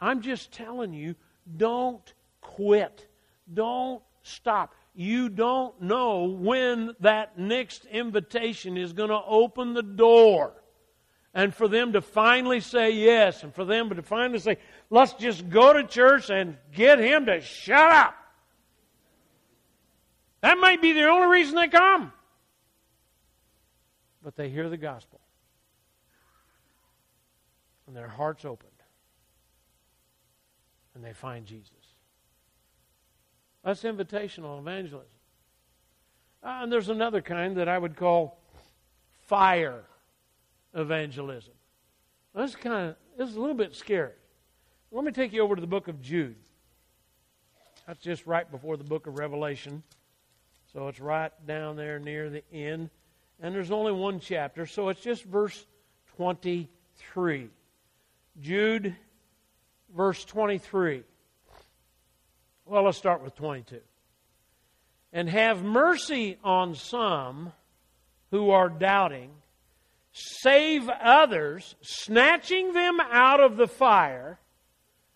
I'm 0.00 0.20
just 0.20 0.52
telling 0.52 0.92
you, 0.92 1.14
don't 1.56 2.12
quit. 2.40 3.06
Don't 3.52 4.02
stop. 4.22 4.74
You 4.94 5.28
don't 5.28 5.80
know 5.80 6.24
when 6.24 6.94
that 7.00 7.38
next 7.38 7.84
invitation 7.86 8.76
is 8.76 8.92
going 8.92 9.10
to 9.10 9.22
open 9.26 9.74
the 9.74 9.82
door. 9.82 10.52
And 11.34 11.54
for 11.54 11.68
them 11.68 11.92
to 11.92 12.00
finally 12.00 12.60
say 12.60 12.90
yes, 12.90 13.44
and 13.44 13.54
for 13.54 13.64
them 13.64 13.90
to 13.90 14.02
finally 14.02 14.40
say, 14.40 14.56
let's 14.90 15.14
just 15.14 15.48
go 15.48 15.72
to 15.72 15.84
church 15.84 16.30
and 16.30 16.56
get 16.74 16.98
him 16.98 17.26
to 17.26 17.40
shut 17.40 17.92
up. 17.92 18.14
That 20.40 20.58
might 20.58 20.80
be 20.80 20.92
the 20.92 21.08
only 21.08 21.28
reason 21.28 21.56
they 21.56 21.68
come. 21.68 22.12
But 24.22 24.36
they 24.36 24.48
hear 24.48 24.68
the 24.68 24.76
gospel. 24.76 25.20
And 27.86 27.96
their 27.96 28.08
hearts 28.08 28.44
opened. 28.44 28.70
And 30.94 31.04
they 31.04 31.12
find 31.12 31.46
Jesus. 31.46 31.72
That's 33.64 33.82
invitational 33.82 34.58
evangelism. 34.58 35.10
Uh, 36.42 36.60
and 36.62 36.72
there's 36.72 36.88
another 36.88 37.20
kind 37.20 37.56
that 37.56 37.68
I 37.68 37.78
would 37.78 37.96
call 37.96 38.40
fire 39.26 39.84
evangelism. 40.74 41.54
This 42.34 42.54
kind 42.54 42.90
of 42.90 42.96
it's 43.18 43.34
a 43.34 43.40
little 43.40 43.54
bit 43.54 43.74
scary. 43.74 44.12
Let 44.90 45.04
me 45.04 45.12
take 45.12 45.34
you 45.34 45.42
over 45.42 45.54
to 45.54 45.60
the 45.60 45.66
book 45.66 45.88
of 45.88 46.00
Jude. 46.00 46.36
That's 47.86 48.00
just 48.00 48.26
right 48.26 48.50
before 48.50 48.78
the 48.78 48.84
book 48.84 49.06
of 49.06 49.18
Revelation. 49.18 49.82
So 50.72 50.88
it's 50.88 50.98
right 50.98 51.32
down 51.46 51.76
there 51.76 51.98
near 51.98 52.30
the 52.30 52.42
end. 52.52 52.88
And 53.40 53.54
there's 53.54 53.70
only 53.70 53.92
one 53.92 54.18
chapter, 54.18 54.64
so 54.66 54.88
it's 54.88 55.00
just 55.00 55.24
verse 55.24 55.66
23. 56.16 57.48
Jude, 58.40 58.96
verse 59.94 60.24
23. 60.24 61.02
Well, 62.64 62.82
let's 62.84 62.98
start 62.98 63.22
with 63.22 63.34
22. 63.36 63.80
And 65.12 65.28
have 65.28 65.62
mercy 65.62 66.38
on 66.42 66.74
some 66.74 67.52
who 68.30 68.50
are 68.50 68.68
doubting, 68.68 69.30
save 70.12 70.88
others, 70.88 71.74
snatching 71.82 72.72
them 72.72 73.00
out 73.00 73.40
of 73.40 73.56
the 73.56 73.68
fire, 73.68 74.38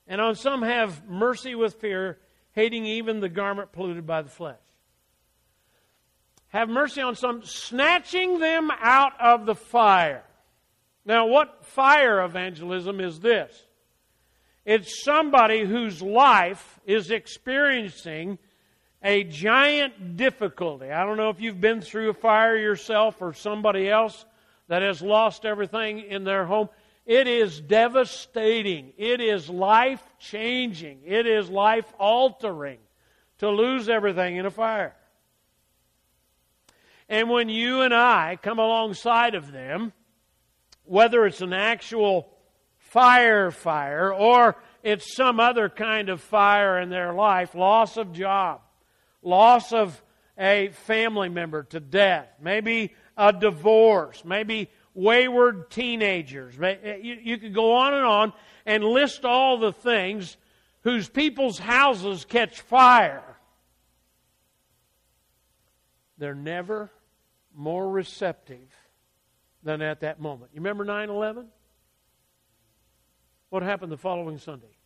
and 0.07 0.21
on 0.21 0.35
some 0.35 0.63
have 0.63 1.09
mercy 1.09 1.55
with 1.55 1.75
fear, 1.75 2.19
hating 2.53 2.85
even 2.85 3.21
the 3.21 3.29
garment 3.29 3.73
polluted 3.73 4.07
by 4.07 4.23
the 4.23 4.31
flesh. 4.31 4.57
Have 6.49 6.69
mercy 6.69 7.01
on 7.01 7.17
some, 7.17 7.43
snatching 7.45 8.39
them 8.39 8.71
out 8.79 9.19
of 9.21 9.47
the 9.47 9.55
fire. 9.55 10.25
Now, 11.05 11.27
what 11.27 11.65
fire 11.65 12.23
evangelism 12.23 13.01
is 13.01 13.21
this? 13.21 13.67
It's 14.65 15.03
somebody 15.03 15.65
whose 15.65 16.03
life 16.03 16.79
is 16.85 17.11
experiencing 17.11 18.39
a 19.03 19.25
giant 19.25 20.17
difficulty. 20.17 20.91
I 20.91 21.05
don't 21.05 21.17
know 21.17 21.31
if 21.31 21.41
you've 21.41 21.61
been 21.61 21.81
through 21.81 22.11
a 22.11 22.15
fire 22.15 22.57
yourself 22.57 23.17
or 23.21 23.33
somebody 23.33 23.89
else 23.89 24.25
that 24.69 24.83
has 24.83 25.03
lost 25.03 25.45
everything 25.45 26.01
in 26.01 26.23
their 26.23 26.45
home. 26.45 26.69
It 27.05 27.27
is 27.27 27.61
devastating. 27.61 28.93
It 28.97 29.21
is 29.21 29.49
life 29.49 30.03
changing. 30.19 31.01
It 31.05 31.27
is 31.27 31.51
life 31.51 31.93
altering 31.99 32.79
to 33.39 33.51
lose 33.51 33.89
everything 33.89 34.37
in 34.37 34.47
a 34.47 34.51
fire. 34.51 34.95
And 37.09 37.29
when 37.29 37.49
you 37.49 37.83
and 37.83 37.93
I 37.93 38.39
come 38.41 38.59
alongside 38.59 39.35
of 39.35 39.51
them, 39.51 39.93
whether 40.85 41.27
it's 41.27 41.41
an 41.41 41.53
actual 41.53 42.29
fire 42.79 43.51
fire 43.51 44.13
or 44.13 44.57
it's 44.83 45.15
some 45.17 45.41
other 45.41 45.69
kind 45.69 46.09
of 46.09 46.21
fire 46.21 46.79
in 46.79 46.89
their 46.89 47.13
life, 47.13 47.55
loss 47.55 47.97
of 47.97 48.13
job, 48.13 48.61
loss 49.23 49.73
of 49.73 50.03
a 50.39 50.69
family 50.87 51.29
member 51.29 51.65
to 51.65 51.81
death, 51.81 52.29
maybe 52.41 52.95
a 53.17 53.33
divorce, 53.33 54.25
maybe 54.25 54.71
wayward 54.95 55.71
teenagers. 55.71 56.55
Eh, 56.61 56.97
you, 57.03 57.39
could 57.39 57.55
go 57.55 57.75
on 57.75 57.95
and 57.95 58.05
on 58.05 58.33
and 58.67 58.85
list 58.85 59.25
all 59.25 59.59
the 59.59 59.73
things 59.73 60.37
whose 60.83 61.09
people's 61.09 61.59
houses 61.59 62.25
catch 62.25 62.61
fire. 62.61 63.25
They're 66.19 66.35
never 66.35 66.91
more 67.55 67.91
receptive 67.91 68.69
than 69.63 69.83
at 69.83 70.01
that 70.01 70.21
moment. 70.21 70.51
You 70.55 70.61
remember 70.61 70.85
9 70.85 71.11
11? 71.11 71.49
What 73.51 73.63
happened 73.63 73.93
the 73.93 73.99
following 73.99 74.39
Sunday? 74.39 74.77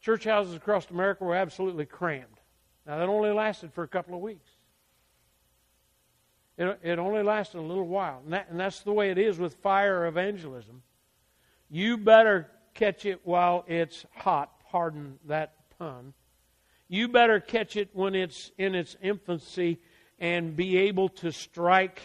Church 0.00 0.24
houses 0.24 0.54
across 0.54 0.90
America 0.90 1.24
were 1.24 1.36
absolutely 1.36 1.86
crammed. 1.86 2.40
Now, 2.86 2.98
that 2.98 3.08
only 3.08 3.30
lasted 3.30 3.72
for 3.72 3.84
a 3.84 3.88
couple 3.88 4.14
of 4.14 4.20
weeks. 4.20 4.50
It, 6.62 6.78
it 6.82 6.98
only 6.98 7.22
lasted 7.22 7.58
a 7.58 7.62
little 7.62 7.86
while. 7.86 8.20
And, 8.24 8.32
that, 8.32 8.48
and 8.50 8.58
that's 8.58 8.80
the 8.80 8.92
way 8.92 9.10
it 9.10 9.18
is 9.18 9.38
with 9.38 9.54
fire 9.56 10.06
evangelism. 10.06 10.82
You 11.68 11.96
better 11.96 12.48
catch 12.74 13.04
it 13.04 13.20
while 13.24 13.64
it's 13.66 14.06
hot, 14.14 14.50
pardon 14.70 15.18
that 15.26 15.54
pun. 15.78 16.14
You 16.88 17.08
better 17.08 17.40
catch 17.40 17.76
it 17.76 17.90
when 17.92 18.14
it's 18.14 18.52
in 18.58 18.74
its 18.74 18.96
infancy 19.02 19.80
and 20.18 20.54
be 20.54 20.76
able 20.78 21.08
to 21.08 21.32
strike 21.32 22.00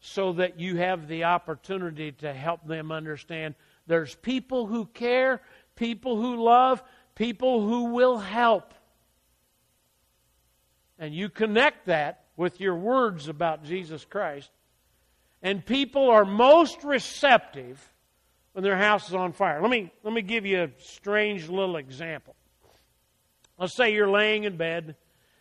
so 0.00 0.34
that 0.34 0.60
you 0.60 0.76
have 0.76 1.08
the 1.08 1.24
opportunity 1.24 2.12
to 2.12 2.32
help 2.32 2.66
them 2.66 2.92
understand 2.92 3.54
there's 3.86 4.14
people 4.14 4.66
who 4.66 4.84
care, 4.86 5.40
people 5.74 6.20
who 6.20 6.44
love, 6.44 6.82
people 7.14 7.66
who 7.66 7.84
will 7.94 8.18
help. 8.18 8.74
And 10.98 11.14
you 11.14 11.28
connect 11.28 11.86
that 11.86 12.27
with 12.38 12.60
your 12.60 12.76
words 12.76 13.28
about 13.28 13.64
Jesus 13.64 14.06
Christ. 14.06 14.50
And 15.42 15.66
people 15.66 16.08
are 16.08 16.24
most 16.24 16.84
receptive 16.84 17.92
when 18.52 18.64
their 18.64 18.78
house 18.78 19.08
is 19.08 19.14
on 19.14 19.32
fire. 19.32 19.60
Let 19.60 19.70
me, 19.70 19.92
let 20.04 20.14
me 20.14 20.22
give 20.22 20.46
you 20.46 20.62
a 20.62 20.70
strange 20.78 21.48
little 21.48 21.76
example. 21.76 22.34
Let's 23.58 23.74
say 23.74 23.92
you're 23.92 24.10
laying 24.10 24.44
in 24.44 24.56
bed 24.56 24.94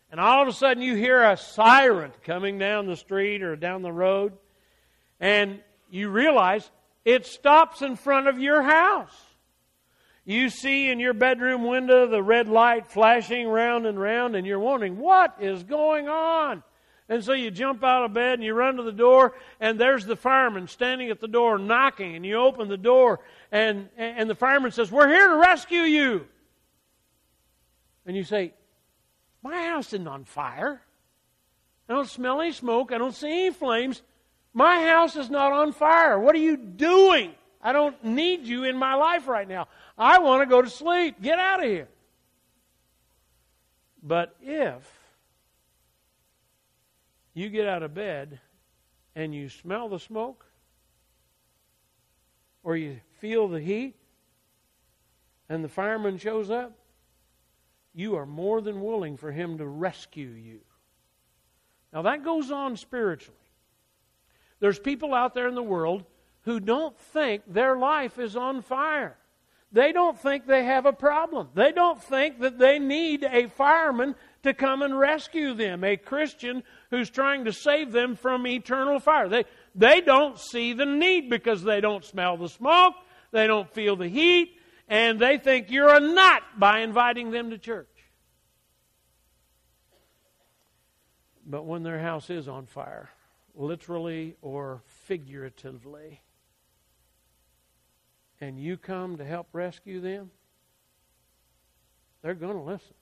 and 0.10 0.20
all 0.20 0.42
of 0.42 0.48
a 0.48 0.54
sudden 0.54 0.82
you 0.82 0.96
hear 0.96 1.22
a 1.22 1.38
siren 1.38 2.12
coming 2.24 2.58
down 2.58 2.88
the 2.88 2.96
street 2.96 3.44
or 3.44 3.56
down 3.56 3.82
the 3.82 3.92
road, 3.92 4.34
and 5.20 5.60
you 5.90 6.10
realize 6.10 6.70
it 7.06 7.26
stops 7.26 7.82
in 7.82 7.96
front 7.96 8.28
of 8.28 8.40
your 8.40 8.62
house. 8.62 9.16
You 10.24 10.50
see 10.50 10.90
in 10.90 11.00
your 11.00 11.14
bedroom 11.14 11.66
window 11.66 12.08
the 12.08 12.24
red 12.24 12.48
light 12.48 12.88
flashing 12.88 13.48
round 13.48 13.86
and 13.86 14.00
round, 14.00 14.36
and 14.36 14.48
you're 14.48 14.60
wondering, 14.60 14.98
what 14.98 15.36
is 15.40 15.64
going 15.64 16.08
on? 16.08 16.64
And 17.10 17.24
so 17.24 17.34
you 17.34 17.52
jump 17.52 17.84
out 17.84 18.04
of 18.04 18.14
bed 18.14 18.34
and 18.34 18.44
you 18.44 18.54
run 18.54 18.76
to 18.76 18.84
the 18.84 18.92
door, 18.92 19.34
and 19.60 19.80
there's 19.80 20.06
the 20.06 20.18
fireman 20.18 20.68
standing 20.68 21.10
at 21.10 21.22
the 21.22 21.28
door 21.28 21.58
knocking, 21.58 22.16
and 22.16 22.26
you 22.26 22.36
open 22.36 22.68
the 22.68 22.78
door, 22.78 23.22
and, 23.52 23.88
and 23.98 24.30
the 24.30 24.36
fireman 24.36 24.72
says, 24.72 24.92
We're 24.92 25.08
here 25.08 25.30
to 25.30 25.36
rescue 25.38 25.82
you. 25.82 26.28
And 28.06 28.16
you 28.16 28.24
say, 28.24 28.54
my 29.48 29.64
house 29.64 29.94
isn't 29.94 30.08
on 30.08 30.26
fire. 30.26 30.82
I 31.88 31.94
don't 31.94 32.10
smell 32.10 32.42
any 32.42 32.52
smoke. 32.52 32.92
I 32.92 32.98
don't 32.98 33.16
see 33.16 33.46
any 33.46 33.52
flames. 33.52 34.02
My 34.54 34.84
house 34.84 35.16
is 35.16 35.30
not 35.30 35.54
on 35.54 35.72
fire. 35.72 36.20
What 36.20 36.36
are 36.36 36.40
you 36.40 36.58
doing? 36.58 37.34
I 37.62 37.72
don't 37.72 38.02
need 38.04 38.46
you 38.46 38.66
in 38.66 38.78
my 38.78 38.96
life 38.96 39.28
right 39.28 39.48
now. 39.48 39.68
I 39.98 40.20
want 40.20 40.42
to 40.42 40.46
go 40.48 40.62
to 40.62 40.70
sleep. 40.70 41.22
Get 41.22 41.40
out 41.40 41.64
of 41.64 41.70
here. 41.70 41.88
But 44.04 44.36
if 44.42 44.90
you 47.38 47.50
get 47.50 47.68
out 47.68 47.84
of 47.84 47.94
bed 47.94 48.40
and 49.16 49.34
you 49.34 49.48
smell 49.48 49.90
the 49.90 50.00
smoke 50.00 50.44
or 52.64 52.76
you 52.76 53.00
feel 53.20 53.48
the 53.48 53.62
heat 53.62 53.94
and 55.48 55.64
the 55.64 55.70
fireman 55.70 56.18
shows 56.18 56.50
up, 56.50 56.74
you 57.94 58.16
are 58.16 58.26
more 58.26 58.60
than 58.60 58.82
willing 58.82 59.18
for 59.18 59.32
Him 59.32 59.60
to 59.60 59.68
rescue 59.68 60.30
you. 60.30 60.62
Now, 61.94 62.02
that 62.02 62.24
goes 62.24 62.50
on 62.50 62.76
spiritually. 62.76 63.38
There's 64.60 64.80
people 64.80 65.14
out 65.14 65.36
there 65.36 65.48
in 65.48 65.56
the 65.56 65.62
world 65.62 66.06
who 66.42 66.60
don't 66.60 66.98
think 66.98 67.44
their 67.48 67.78
life 67.78 68.18
is 68.18 68.36
on 68.36 68.64
fire. 68.64 69.16
They 69.72 69.92
don't 69.92 70.18
think 70.18 70.48
they 70.48 70.64
have 70.64 70.88
a 70.88 70.94
problem. 70.94 71.50
They 71.54 71.72
don't 71.72 72.02
think 72.02 72.40
that 72.40 72.58
they 72.58 72.80
need 72.80 73.24
a 73.24 73.48
fireman 73.48 74.16
to 74.44 74.54
come 74.54 74.82
and 74.82 74.98
rescue 74.98 75.54
them, 75.54 75.84
a 75.84 75.98
Christian 75.98 76.64
who's 76.90 77.10
trying 77.10 77.46
to 77.46 77.54
save 77.54 77.92
them 77.92 78.16
from 78.16 78.46
eternal 78.48 79.00
fire. 79.00 79.28
They, 79.28 79.46
they 79.76 80.02
don't 80.02 80.40
see 80.40 80.74
the 80.74 80.86
need 80.86 81.30
because 81.30 81.64
they 81.64 81.82
don't 81.82 82.06
smell 82.06 82.38
the 82.38 82.50
smoke, 82.50 82.96
they 83.32 83.48
don't 83.48 83.72
feel 83.74 83.96
the 83.96 84.08
heat, 84.08 84.54
and 84.88 85.20
they 85.20 85.38
think 85.38 85.70
you're 85.70 85.94
a 85.94 86.00
nut 86.00 86.44
by 86.58 86.80
inviting 86.80 87.32
them 87.32 87.50
to 87.50 87.58
church. 87.58 87.88
But 91.46 91.66
when 91.66 91.84
their 91.84 92.00
house 92.00 92.30
is 92.30 92.48
on 92.48 92.66
fire, 92.66 93.10
literally 93.56 94.36
or 94.42 94.82
figuratively, 94.86 96.22
and 98.40 98.60
you 98.60 98.78
come 98.78 99.18
to 99.18 99.26
help 99.26 99.48
rescue 99.54 100.02
them, 100.02 100.30
they're 102.22 102.36
going 102.36 102.58
to 102.58 102.62
listen. 102.62 102.97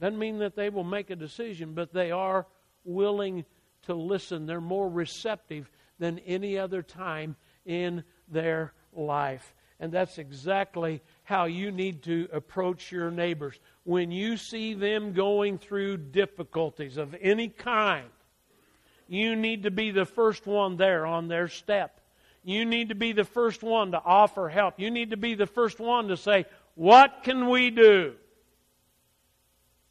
Doesn't 0.00 0.18
mean 0.18 0.38
that 0.38 0.56
they 0.56 0.70
will 0.70 0.84
make 0.84 1.10
a 1.10 1.16
decision, 1.16 1.74
but 1.74 1.92
they 1.92 2.10
are 2.10 2.46
willing 2.84 3.44
to 3.82 3.94
listen. 3.94 4.46
They're 4.46 4.60
more 4.60 4.88
receptive 4.88 5.70
than 5.98 6.18
any 6.20 6.58
other 6.58 6.82
time 6.82 7.36
in 7.66 8.04
their 8.28 8.72
life. 8.94 9.54
And 9.78 9.92
that's 9.92 10.18
exactly 10.18 11.02
how 11.22 11.44
you 11.44 11.70
need 11.70 12.02
to 12.04 12.28
approach 12.32 12.92
your 12.92 13.10
neighbors. 13.10 13.58
When 13.84 14.10
you 14.10 14.36
see 14.36 14.74
them 14.74 15.12
going 15.12 15.58
through 15.58 15.98
difficulties 15.98 16.96
of 16.96 17.14
any 17.20 17.48
kind, 17.48 18.08
you 19.08 19.36
need 19.36 19.64
to 19.64 19.70
be 19.70 19.90
the 19.90 20.04
first 20.04 20.46
one 20.46 20.76
there 20.76 21.06
on 21.06 21.28
their 21.28 21.48
step. 21.48 22.00
You 22.42 22.64
need 22.64 22.90
to 22.90 22.94
be 22.94 23.12
the 23.12 23.24
first 23.24 23.62
one 23.62 23.92
to 23.92 24.02
offer 24.02 24.48
help. 24.48 24.78
You 24.78 24.90
need 24.90 25.10
to 25.10 25.16
be 25.16 25.34
the 25.34 25.46
first 25.46 25.78
one 25.78 26.08
to 26.08 26.16
say, 26.16 26.46
What 26.74 27.22
can 27.22 27.48
we 27.48 27.70
do? 27.70 28.14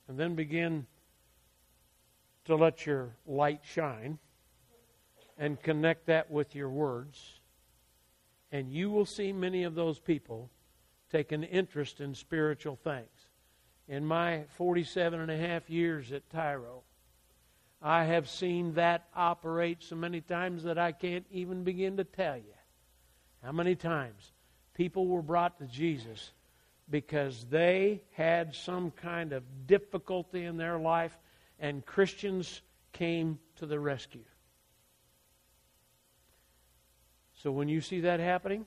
And 0.09 0.17
then 0.17 0.33
begin 0.33 0.87
to 2.45 2.55
let 2.55 2.87
your 2.87 3.15
light 3.27 3.61
shine 3.63 4.17
and 5.37 5.61
connect 5.61 6.07
that 6.07 6.31
with 6.31 6.55
your 6.55 6.69
words. 6.69 7.39
And 8.51 8.71
you 8.71 8.89
will 8.89 9.05
see 9.05 9.31
many 9.31 9.63
of 9.63 9.75
those 9.75 9.99
people 9.99 10.49
take 11.11 11.31
an 11.31 11.43
interest 11.43 12.01
in 12.01 12.15
spiritual 12.15 12.75
things. 12.75 13.27
In 13.87 14.03
my 14.03 14.45
47 14.57 15.19
and 15.19 15.29
a 15.29 15.37
half 15.37 15.69
years 15.69 16.11
at 16.11 16.27
Tyro, 16.31 16.81
I 17.79 18.05
have 18.05 18.27
seen 18.27 18.73
that 18.73 19.07
operate 19.15 19.83
so 19.83 19.95
many 19.95 20.21
times 20.21 20.63
that 20.63 20.79
I 20.79 20.91
can't 20.91 21.25
even 21.29 21.63
begin 21.63 21.97
to 21.97 22.03
tell 22.03 22.35
you 22.35 22.55
how 23.43 23.51
many 23.51 23.75
times 23.75 24.31
people 24.73 25.05
were 25.05 25.21
brought 25.21 25.59
to 25.59 25.65
Jesus 25.65 26.31
because 26.89 27.45
they 27.49 28.01
had 28.13 28.55
some 28.55 28.91
kind 28.91 29.33
of 29.33 29.43
difficulty 29.67 30.45
in 30.45 30.57
their 30.57 30.79
life 30.79 31.17
and 31.59 31.85
Christians 31.85 32.61
came 32.93 33.39
to 33.57 33.65
the 33.65 33.79
rescue. 33.79 34.23
So 37.35 37.51
when 37.51 37.69
you 37.69 37.81
see 37.81 38.01
that 38.01 38.19
happening, 38.19 38.65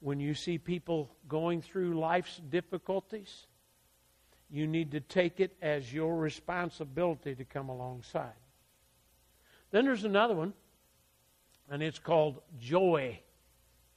when 0.00 0.20
you 0.20 0.34
see 0.34 0.58
people 0.58 1.10
going 1.26 1.60
through 1.62 1.98
life's 1.98 2.40
difficulties, 2.50 3.46
you 4.50 4.66
need 4.66 4.92
to 4.92 5.00
take 5.00 5.40
it 5.40 5.56
as 5.60 5.92
your 5.92 6.16
responsibility 6.16 7.34
to 7.34 7.44
come 7.44 7.68
alongside. 7.68 8.32
Then 9.70 9.84
there's 9.84 10.04
another 10.04 10.34
one, 10.34 10.54
and 11.70 11.82
it's 11.82 11.98
called 11.98 12.40
joy 12.58 13.20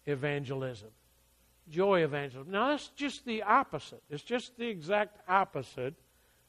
evangelism. 0.05 0.89
Joy 1.69 2.03
evangelism. 2.03 2.51
Now, 2.51 2.69
that's 2.69 2.89
just 2.89 3.25
the 3.25 3.43
opposite. 3.43 4.01
It's 4.09 4.23
just 4.23 4.57
the 4.57 4.67
exact 4.67 5.17
opposite 5.29 5.95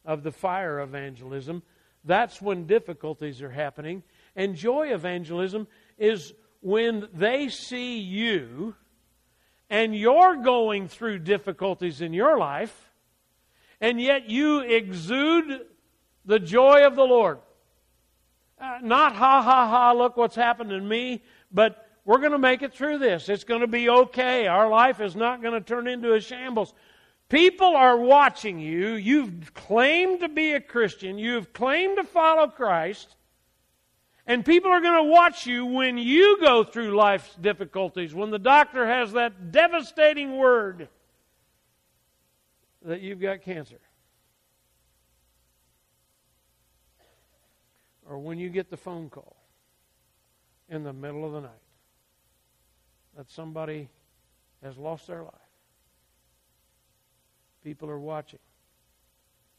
of 0.05 0.23
the 0.23 0.33
fire 0.33 0.81
evangelism. 0.81 1.63
That's 2.05 2.43
when 2.43 2.67
difficulties 2.67 3.43
are 3.43 3.51
happening. 3.51 4.03
And 4.35 4.57
joy 4.57 4.93
evangelism 4.93 5.69
is 5.99 6.33
when 6.61 7.09
they 7.13 7.49
see 7.49 7.99
you 7.99 8.75
and 9.71 9.97
you're 9.97 10.37
going 10.37 10.89
through 10.89 11.21
difficulties 11.21 12.01
in 12.01 12.13
your 12.13 12.39
life 12.39 12.91
and 13.81 14.01
yet 14.01 14.31
you 14.31 14.61
exude 14.61 15.67
the 16.25 16.39
joy 16.39 16.87
of 16.87 16.95
the 16.95 17.05
Lord. 17.05 17.39
Uh, 18.61 18.79
not 18.81 19.15
ha 19.15 19.43
ha 19.43 19.69
ha, 19.69 19.93
look 19.93 20.17
what's 20.17 20.37
happened 20.37 20.71
to 20.71 20.81
me, 20.81 21.23
but 21.51 21.85
we're 22.05 22.19
going 22.19 22.33
to 22.33 22.39
make 22.39 22.63
it 22.63 22.75
through 22.75 22.99
this. 22.99 23.29
It's 23.29 23.45
going 23.45 23.61
to 23.61 23.67
be 23.67 23.89
okay. 23.89 24.47
Our 24.47 24.69
life 24.69 25.01
is 25.01 25.15
not 25.15 25.41
going 25.41 25.55
to 25.55 25.61
turn 25.61 25.87
into 25.87 26.15
a 26.15 26.21
shambles. 26.21 26.75
People 27.29 27.77
are 27.77 27.97
watching 27.97 28.59
you. 28.59 28.95
You've 28.95 29.55
claimed 29.55 30.21
to 30.21 30.29
be 30.29 30.53
a 30.53 30.61
Christian. 30.61 31.17
You've 31.17 31.53
claimed 31.53 31.97
to 31.97 32.05
follow 32.05 32.49
Christ. 32.49 33.15
And 34.27 34.45
people 34.45 34.71
are 34.71 34.81
going 34.81 35.05
to 35.05 35.11
watch 35.11 35.47
you 35.47 35.65
when 35.65 35.97
you 35.97 36.39
go 36.41 36.65
through 36.65 36.95
life's 36.97 37.35
difficulties, 37.37 38.15
when 38.15 38.31
the 38.31 38.39
doctor 38.39 38.87
has 38.87 39.13
that 39.13 39.53
devastating 39.53 40.37
word 40.37 40.89
that 42.85 43.01
you've 43.01 43.21
got 43.21 43.43
cancer. 43.43 43.81
Or 48.09 48.19
when 48.19 48.39
you 48.39 48.49
get 48.49 48.71
the 48.71 48.77
phone 48.77 49.09
call 49.09 49.37
in 50.69 50.83
the 50.83 50.93
middle 50.93 51.25
of 51.25 51.33
the 51.33 51.41
night 51.41 51.51
that 53.17 53.31
somebody 53.31 53.89
has 54.63 54.77
lost 54.77 55.07
their 55.07 55.23
life. 55.23 55.33
People 57.63 57.91
are 57.91 57.99
watching. 57.99 58.39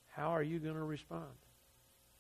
How 0.10 0.30
are 0.30 0.44
you 0.44 0.60
going 0.60 0.76
to 0.76 0.84
respond? 0.84 1.26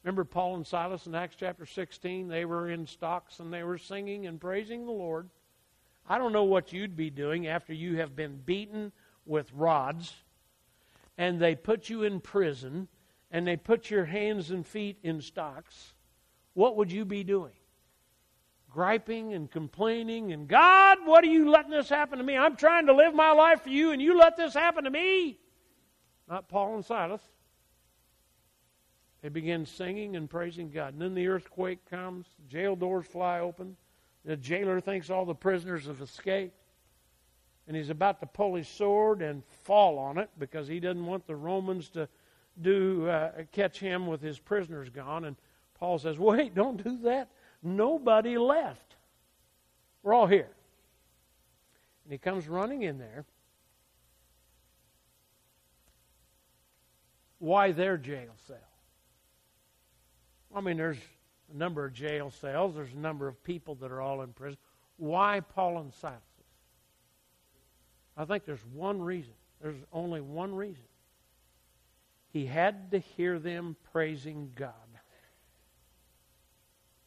Remember 0.03 0.25
Paul 0.25 0.55
and 0.55 0.67
Silas 0.67 1.07
in 1.07 1.15
Acts 1.15 1.35
chapter 1.39 1.65
16? 1.65 2.27
They 2.27 2.45
were 2.45 2.69
in 2.69 2.87
stocks 2.87 3.39
and 3.39 3.53
they 3.53 3.63
were 3.63 3.77
singing 3.77 4.27
and 4.27 4.39
praising 4.39 4.85
the 4.85 4.91
Lord. 4.91 5.29
I 6.07 6.17
don't 6.17 6.33
know 6.33 6.43
what 6.43 6.73
you'd 6.73 6.97
be 6.97 7.09
doing 7.09 7.47
after 7.47 7.73
you 7.73 7.97
have 7.97 8.15
been 8.15 8.37
beaten 8.45 8.91
with 9.25 9.51
rods 9.53 10.13
and 11.17 11.39
they 11.39 11.55
put 11.55 11.89
you 11.89 12.03
in 12.03 12.19
prison 12.19 12.87
and 13.31 13.47
they 13.47 13.55
put 13.55 13.89
your 13.89 14.05
hands 14.05 14.51
and 14.51 14.65
feet 14.65 14.97
in 15.03 15.21
stocks, 15.21 15.93
what 16.53 16.75
would 16.75 16.91
you 16.91 17.05
be 17.05 17.23
doing? 17.23 17.53
Griping 18.73 19.33
and 19.33 19.49
complaining 19.51 20.31
and 20.31 20.47
God, 20.47 20.97
what 21.05 21.23
are 21.23 21.27
you 21.27 21.49
letting 21.49 21.71
this 21.71 21.89
happen 21.89 22.17
to 22.17 22.23
me? 22.23 22.35
I'm 22.35 22.55
trying 22.55 22.87
to 22.87 22.93
live 22.93 23.13
my 23.13 23.31
life 23.31 23.61
for 23.61 23.69
you 23.69 23.91
and 23.91 24.01
you 24.01 24.17
let 24.17 24.35
this 24.35 24.53
happen 24.53 24.83
to 24.85 24.89
me. 24.89 25.37
Not 26.27 26.49
Paul 26.49 26.75
and 26.75 26.85
Silas. 26.85 27.21
They 29.21 29.29
begin 29.29 29.65
singing 29.65 30.15
and 30.15 30.29
praising 30.29 30.71
God. 30.71 30.93
And 30.93 31.01
then 31.01 31.13
the 31.13 31.27
earthquake 31.27 31.87
comes, 31.89 32.25
jail 32.49 32.75
doors 32.75 33.05
fly 33.05 33.39
open. 33.39 33.77
The 34.25 34.35
jailer 34.35 34.79
thinks 34.79 35.09
all 35.09 35.25
the 35.25 35.35
prisoners 35.35 35.85
have 35.85 36.01
escaped 36.01 36.57
and 37.67 37.77
he's 37.77 37.89
about 37.89 38.19
to 38.19 38.25
pull 38.25 38.55
his 38.55 38.67
sword 38.67 39.21
and 39.21 39.43
fall 39.63 39.97
on 39.97 40.17
it 40.17 40.29
because 40.37 40.67
he 40.67 40.79
doesn't 40.79 41.05
want 41.05 41.25
the 41.27 41.35
Romans 41.35 41.89
to 41.89 42.07
do 42.61 43.07
uh, 43.07 43.31
catch 43.51 43.79
him 43.79 44.05
with 44.05 44.21
his 44.21 44.37
prisoners 44.37 44.89
gone. 44.89 45.25
And 45.25 45.35
Paul 45.79 45.97
says, 45.97 46.19
"Wait, 46.19 46.53
don't 46.53 46.83
do 46.83 46.97
that. 47.03 47.29
Nobody 47.63 48.37
left. 48.37 48.95
We're 50.03 50.13
all 50.13 50.27
here." 50.27 50.49
And 52.03 52.11
he 52.11 52.17
comes 52.17 52.47
running 52.47 52.83
in 52.83 52.97
there. 52.97 53.25
Why 57.39 57.71
their 57.71 57.97
jail 57.97 58.33
cell? 58.37 58.57
I 60.53 60.61
mean, 60.61 60.77
there's 60.77 60.99
a 61.53 61.57
number 61.57 61.85
of 61.85 61.93
jail 61.93 62.29
cells. 62.29 62.75
There's 62.75 62.93
a 62.93 62.97
number 62.97 63.27
of 63.27 63.43
people 63.43 63.75
that 63.75 63.91
are 63.91 64.01
all 64.01 64.21
in 64.21 64.33
prison. 64.33 64.57
Why 64.97 65.39
Paul 65.39 65.79
and 65.79 65.93
Silas? 65.93 66.21
I 68.15 68.25
think 68.25 68.45
there's 68.45 68.65
one 68.73 69.01
reason. 69.01 69.33
There's 69.61 69.83
only 69.91 70.21
one 70.21 70.53
reason. 70.53 70.83
He 72.31 72.45
had 72.45 72.91
to 72.91 72.99
hear 72.99 73.39
them 73.39 73.75
praising 73.91 74.51
God. 74.55 74.73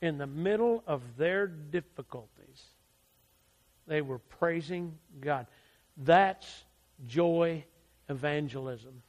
In 0.07 0.19
the 0.19 0.27
middle 0.27 0.85
of 0.87 1.03
their 1.17 1.49
difficulties, 1.49 2.63
they 3.89 4.03
were 4.03 4.21
praising 4.21 4.97
God. 5.21 5.49
That's 5.97 6.47
joy 7.09 7.65
evangelism. 8.09 9.03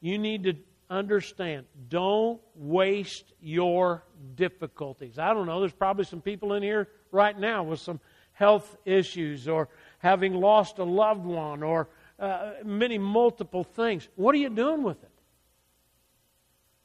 You 0.00 0.16
need 0.16 0.44
to 0.44 0.54
understand 0.88 1.66
don't 1.90 2.40
waste 2.54 3.34
your 3.42 4.02
difficulties. 4.34 5.18
I 5.18 5.34
don't 5.34 5.44
know, 5.44 5.60
there's 5.60 5.74
probably 5.74 6.06
some 6.06 6.22
people 6.22 6.54
in 6.54 6.62
here 6.62 6.88
right 7.10 7.38
now 7.38 7.62
with 7.62 7.80
some 7.80 8.00
health 8.32 8.74
issues 8.86 9.46
or 9.46 9.68
having 9.98 10.32
lost 10.32 10.78
a 10.78 10.84
loved 10.84 11.26
one, 11.26 11.62
or 11.62 11.90
uh, 12.18 12.52
many 12.64 12.96
multiple 12.96 13.62
things. 13.62 14.08
What 14.16 14.34
are 14.34 14.38
you 14.38 14.48
doing 14.48 14.82
with 14.82 15.02
it? 15.02 15.10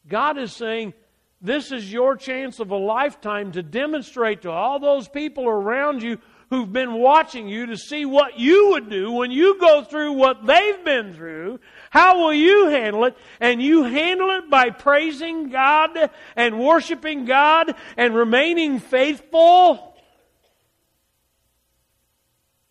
God 0.09 0.37
is 0.37 0.51
saying, 0.51 0.93
this 1.41 1.71
is 1.71 1.91
your 1.91 2.15
chance 2.15 2.59
of 2.59 2.71
a 2.71 2.77
lifetime 2.77 3.51
to 3.51 3.63
demonstrate 3.63 4.41
to 4.43 4.51
all 4.51 4.79
those 4.79 5.07
people 5.07 5.47
around 5.47 6.01
you 6.01 6.17
who've 6.49 6.71
been 6.71 6.93
watching 6.93 7.47
you 7.47 7.67
to 7.67 7.77
see 7.77 8.05
what 8.05 8.39
you 8.39 8.69
would 8.69 8.89
do 8.89 9.11
when 9.11 9.31
you 9.31 9.59
go 9.59 9.83
through 9.83 10.13
what 10.13 10.45
they've 10.45 10.83
been 10.85 11.13
through. 11.13 11.59
How 11.89 12.19
will 12.19 12.33
you 12.33 12.69
handle 12.69 13.05
it? 13.05 13.17
And 13.39 13.61
you 13.61 13.83
handle 13.83 14.31
it 14.31 14.49
by 14.49 14.69
praising 14.69 15.49
God 15.49 16.09
and 16.35 16.59
worshiping 16.59 17.25
God 17.25 17.75
and 17.97 18.15
remaining 18.15 18.79
faithful 18.79 19.87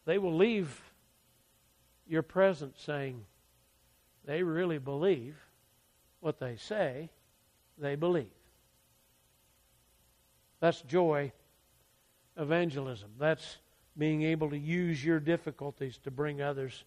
they 0.06 0.18
will 0.18 0.36
leave 0.36 0.82
your 2.06 2.22
presence 2.22 2.80
saying, 2.80 3.24
they 4.24 4.42
really 4.42 4.78
believe 4.78 5.36
what 6.20 6.38
they 6.38 6.56
say 6.56 7.10
they 7.76 7.96
believe. 7.96 8.30
That's 10.60 10.80
joy 10.82 11.32
evangelism. 12.36 13.10
That's 13.18 13.58
being 13.96 14.22
able 14.22 14.50
to 14.50 14.58
use 14.58 15.04
your 15.04 15.20
difficulties 15.20 15.98
to 16.04 16.10
bring 16.10 16.42
others 16.42 16.84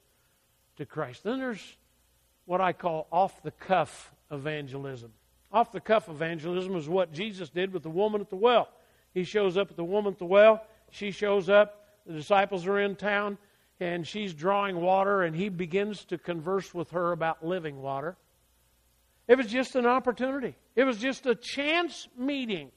to 0.77 0.85
Christ. 0.85 1.23
Then 1.23 1.39
there's 1.39 1.77
what 2.45 2.61
I 2.61 2.73
call 2.73 3.07
off 3.11 3.41
the 3.43 3.51
cuff 3.51 4.13
evangelism. 4.31 5.11
Off 5.51 5.71
the 5.71 5.79
cuff 5.79 6.09
evangelism 6.09 6.75
is 6.75 6.87
what 6.87 7.11
Jesus 7.11 7.49
did 7.49 7.73
with 7.73 7.83
the 7.83 7.89
woman 7.89 8.21
at 8.21 8.29
the 8.29 8.35
well. 8.35 8.69
He 9.13 9.23
shows 9.23 9.57
up 9.57 9.71
at 9.71 9.77
the 9.77 9.83
woman 9.83 10.13
at 10.13 10.19
the 10.19 10.25
well. 10.25 10.63
She 10.91 11.11
shows 11.11 11.49
up. 11.49 11.75
The 12.05 12.13
disciples 12.13 12.65
are 12.67 12.79
in 12.79 12.95
town, 12.95 13.37
and 13.79 14.07
she's 14.07 14.33
drawing 14.33 14.79
water, 14.79 15.23
and 15.23 15.35
he 15.35 15.49
begins 15.49 16.05
to 16.05 16.17
converse 16.17 16.73
with 16.73 16.91
her 16.91 17.11
about 17.11 17.45
living 17.45 17.81
water. 17.81 18.17
It 19.27 19.37
was 19.37 19.47
just 19.47 19.75
an 19.75 19.85
opportunity, 19.85 20.55
it 20.75 20.83
was 20.83 20.97
just 20.97 21.25
a 21.25 21.35
chance 21.35 22.07
meeting. 22.17 22.71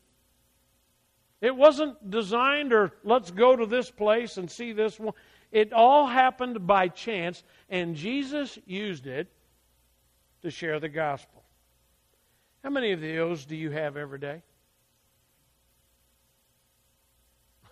It 1.43 1.55
wasn't 1.57 2.09
designed 2.09 2.73
or 2.73 2.93
let's 3.03 3.33
go 3.33 3.57
to 3.57 3.67
this 3.67 3.91
place 3.91 4.39
and 4.39 4.49
see 4.49 4.73
this 4.73 4.99
one. 4.99 5.13
It 5.51 5.73
all 5.73 6.07
happened 6.07 6.67
by 6.67 6.87
chance, 6.89 7.43
and 7.69 7.97
Jesus 7.97 8.59
used 8.65 9.07
it 9.09 9.29
to 10.43 10.51
share 10.51 10.79
the 10.79 10.89
gospel. 10.89 11.43
How 12.63 12.71
many 12.71 12.93
of 12.93 13.01
those 13.01 13.45
do 13.45 13.57
you 13.57 13.73
have 13.73 13.97
every 13.97 14.21
day? 14.21 14.41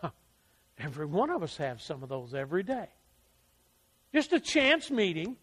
Every 0.79 1.07
one 1.07 1.31
of 1.31 1.45
us 1.45 1.57
have 1.59 1.81
some 1.81 2.03
of 2.03 2.09
those 2.09 2.35
every 2.35 2.64
day. 2.64 2.89
Just 4.12 4.33
a 4.33 4.41
chance 4.41 4.91
meeting, 4.91 5.37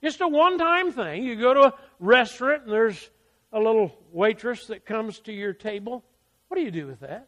just 0.00 0.20
a 0.20 0.28
one 0.28 0.56
time 0.56 0.92
thing. 0.92 1.24
You 1.24 1.34
go 1.34 1.52
to 1.52 1.60
a 1.62 1.74
restaurant 1.98 2.62
and 2.62 2.72
there's 2.72 3.10
a 3.52 3.58
little 3.58 3.92
waitress 4.12 4.66
that 4.66 4.86
comes 4.86 5.18
to 5.20 5.32
your 5.32 5.52
table. 5.52 6.04
What 6.54 6.60
do 6.60 6.66
you 6.66 6.70
do 6.70 6.86
with 6.86 7.00
that? 7.00 7.26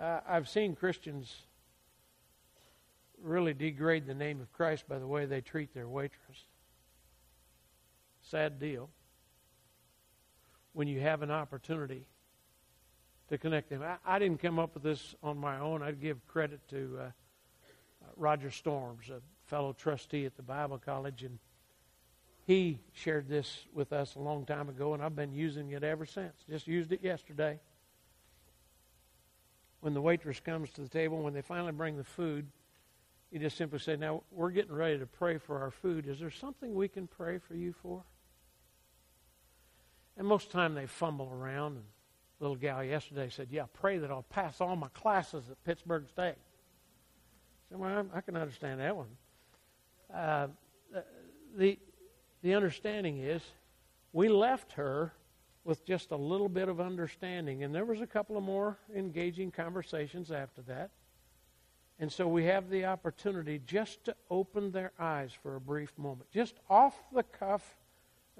Uh, 0.00 0.20
I've 0.24 0.48
seen 0.48 0.76
Christians 0.76 1.34
really 3.20 3.52
degrade 3.52 4.06
the 4.06 4.14
name 4.14 4.40
of 4.40 4.52
Christ 4.52 4.88
by 4.88 5.00
the 5.00 5.06
way 5.08 5.26
they 5.26 5.40
treat 5.40 5.74
their 5.74 5.88
waitress. 5.88 6.44
Sad 8.20 8.60
deal. 8.60 8.88
When 10.74 10.86
you 10.86 11.00
have 11.00 11.22
an 11.22 11.32
opportunity 11.32 12.06
to 13.28 13.36
connect 13.36 13.68
them. 13.68 13.82
I, 13.82 13.96
I 14.06 14.20
didn't 14.20 14.40
come 14.40 14.60
up 14.60 14.74
with 14.74 14.84
this 14.84 15.16
on 15.24 15.38
my 15.38 15.58
own. 15.58 15.82
I'd 15.82 16.00
give 16.00 16.24
credit 16.28 16.60
to 16.68 17.00
uh, 17.00 17.10
Roger 18.16 18.52
Storms, 18.52 19.10
a 19.10 19.20
fellow 19.46 19.72
trustee 19.72 20.24
at 20.24 20.36
the 20.36 20.42
Bible 20.44 20.78
College, 20.78 21.24
and 21.24 21.36
he 22.44 22.80
shared 22.92 23.28
this 23.28 23.64
with 23.72 23.92
us 23.92 24.16
a 24.16 24.18
long 24.18 24.44
time 24.44 24.68
ago, 24.68 24.94
and 24.94 25.02
I've 25.02 25.14
been 25.14 25.32
using 25.32 25.70
it 25.70 25.84
ever 25.84 26.04
since. 26.04 26.34
Just 26.48 26.66
used 26.66 26.92
it 26.92 27.02
yesterday. 27.02 27.60
When 29.80 29.94
the 29.94 30.00
waitress 30.00 30.40
comes 30.40 30.70
to 30.70 30.80
the 30.80 30.88
table, 30.88 31.22
when 31.22 31.34
they 31.34 31.42
finally 31.42 31.72
bring 31.72 31.96
the 31.96 32.04
food, 32.04 32.46
you 33.30 33.38
just 33.38 33.56
simply 33.56 33.78
say, 33.78 33.96
Now, 33.96 34.22
we're 34.30 34.50
getting 34.50 34.74
ready 34.74 34.98
to 34.98 35.06
pray 35.06 35.38
for 35.38 35.60
our 35.60 35.70
food. 35.70 36.06
Is 36.06 36.20
there 36.20 36.30
something 36.30 36.74
we 36.74 36.88
can 36.88 37.06
pray 37.06 37.38
for 37.38 37.54
you 37.54 37.72
for? 37.72 38.02
And 40.16 40.26
most 40.26 40.46
of 40.46 40.52
the 40.52 40.58
time 40.58 40.74
they 40.74 40.86
fumble 40.86 41.32
around. 41.32 41.76
And 41.76 41.84
little 42.40 42.56
gal 42.56 42.82
yesterday 42.82 43.28
said, 43.30 43.48
Yeah, 43.50 43.64
pray 43.72 43.98
that 43.98 44.10
I'll 44.10 44.24
pass 44.24 44.60
all 44.60 44.76
my 44.76 44.88
classes 44.88 45.44
at 45.50 45.62
Pittsburg 45.64 46.08
State. 46.08 46.34
I 46.34 47.68
said, 47.70 47.78
Well, 47.78 48.06
I 48.12 48.20
can 48.20 48.36
understand 48.36 48.80
that 48.80 48.96
one. 48.96 49.08
Uh, 50.12 50.48
the, 51.56 51.78
the 52.42 52.54
understanding 52.54 53.18
is 53.18 53.42
we 54.12 54.28
left 54.28 54.72
her 54.72 55.12
with 55.64 55.84
just 55.84 56.10
a 56.10 56.16
little 56.16 56.48
bit 56.48 56.68
of 56.68 56.80
understanding. 56.80 57.62
And 57.62 57.74
there 57.74 57.84
was 57.84 58.00
a 58.00 58.06
couple 58.06 58.36
of 58.36 58.42
more 58.42 58.78
engaging 58.94 59.50
conversations 59.50 60.30
after 60.30 60.62
that. 60.62 60.90
And 61.98 62.10
so 62.10 62.26
we 62.26 62.44
have 62.46 62.68
the 62.68 62.86
opportunity 62.86 63.60
just 63.64 64.04
to 64.04 64.16
open 64.28 64.72
their 64.72 64.92
eyes 64.98 65.30
for 65.42 65.54
a 65.54 65.60
brief 65.60 65.96
moment, 65.96 66.30
just 66.32 66.56
off 66.68 67.00
the 67.12 67.22
cuff 67.22 67.76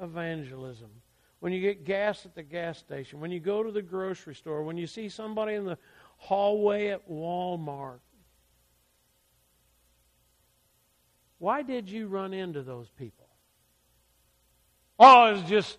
evangelism. 0.00 0.90
When 1.38 1.52
you 1.52 1.60
get 1.60 1.84
gas 1.84 2.26
at 2.26 2.34
the 2.34 2.42
gas 2.42 2.78
station, 2.78 3.20
when 3.20 3.30
you 3.30 3.40
go 3.40 3.62
to 3.62 3.70
the 3.70 3.82
grocery 3.82 4.34
store, 4.34 4.62
when 4.62 4.76
you 4.76 4.86
see 4.86 5.08
somebody 5.08 5.54
in 5.54 5.64
the 5.64 5.78
hallway 6.16 6.88
at 6.88 7.08
Walmart. 7.08 7.98
Why 11.38 11.62
did 11.62 11.90
you 11.90 12.06
run 12.06 12.32
into 12.32 12.62
those 12.62 12.88
people? 12.90 13.21
Oh, 15.04 15.26
it 15.26 15.32
was 15.32 15.42
just 15.42 15.78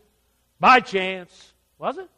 by 0.59 0.81
chance. 0.81 1.53
Was 1.77 1.97
it? 1.97 2.09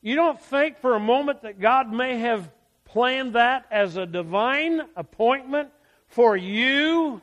You 0.00 0.14
don't 0.14 0.40
think 0.40 0.78
for 0.78 0.94
a 0.94 1.00
moment 1.00 1.42
that 1.42 1.58
God 1.58 1.92
may 1.92 2.18
have 2.20 2.48
planned 2.84 3.32
that 3.32 3.66
as 3.72 3.96
a 3.96 4.06
divine 4.06 4.82
appointment 4.94 5.70
for 6.06 6.36
you 6.36 7.20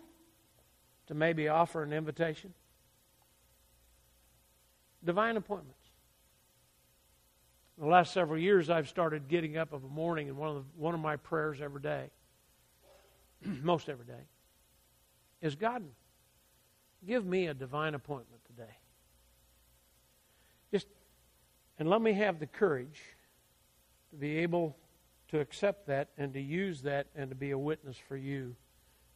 to 1.08 1.14
maybe 1.14 1.48
offer 1.48 1.82
an 1.82 1.94
invitation? 1.94 2.54
Divine 5.06 5.38
appointments. 5.38 5.80
In 7.78 7.86
the 7.86 7.90
last 7.90 8.12
several 8.12 8.38
years, 8.38 8.70
I've 8.70 8.90
started 8.90 9.30
getting 9.30 9.56
up 9.56 9.72
of 9.72 9.86
a 9.86 9.88
morning, 9.88 10.28
and 10.28 10.38
one 10.38 10.50
of, 10.50 10.56
the, 10.56 10.64
one 10.76 10.94
of 10.94 11.00
my 11.00 11.16
prayers 11.16 11.62
every 11.62 11.82
day, 11.82 12.10
most 13.46 13.88
every 13.88 14.06
day, 14.06 14.24
is 15.42 15.56
God, 15.56 15.84
give 17.06 17.26
me 17.26 17.48
a 17.48 17.54
divine 17.54 17.94
appointment 17.94 18.42
today. 18.46 18.78
Just, 20.72 20.88
and 21.80 21.90
let 21.90 22.02
me 22.02 22.14
have 22.14 22.40
the 22.40 22.48
courage 22.48 23.02
to 24.12 24.16
be 24.16 24.40
able 24.40 24.76
to 25.30 25.40
accept 25.40 25.88
that 25.88 26.10
and 26.18 26.34
to 26.34 26.42
use 26.42 26.82
that 26.84 27.08
and 27.16 27.30
to 27.30 27.36
be 27.36 27.52
a 27.52 27.58
witness 27.58 27.98
for 27.98 28.16
you 28.16 28.56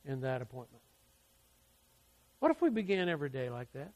in 0.06 0.22
that 0.22 0.42
appointment. 0.42 0.82
What 2.40 2.52
if 2.52 2.62
we 2.62 2.70
began 2.70 3.10
every 3.10 3.30
day 3.30 3.50
like 3.50 3.72
that? 3.74 3.92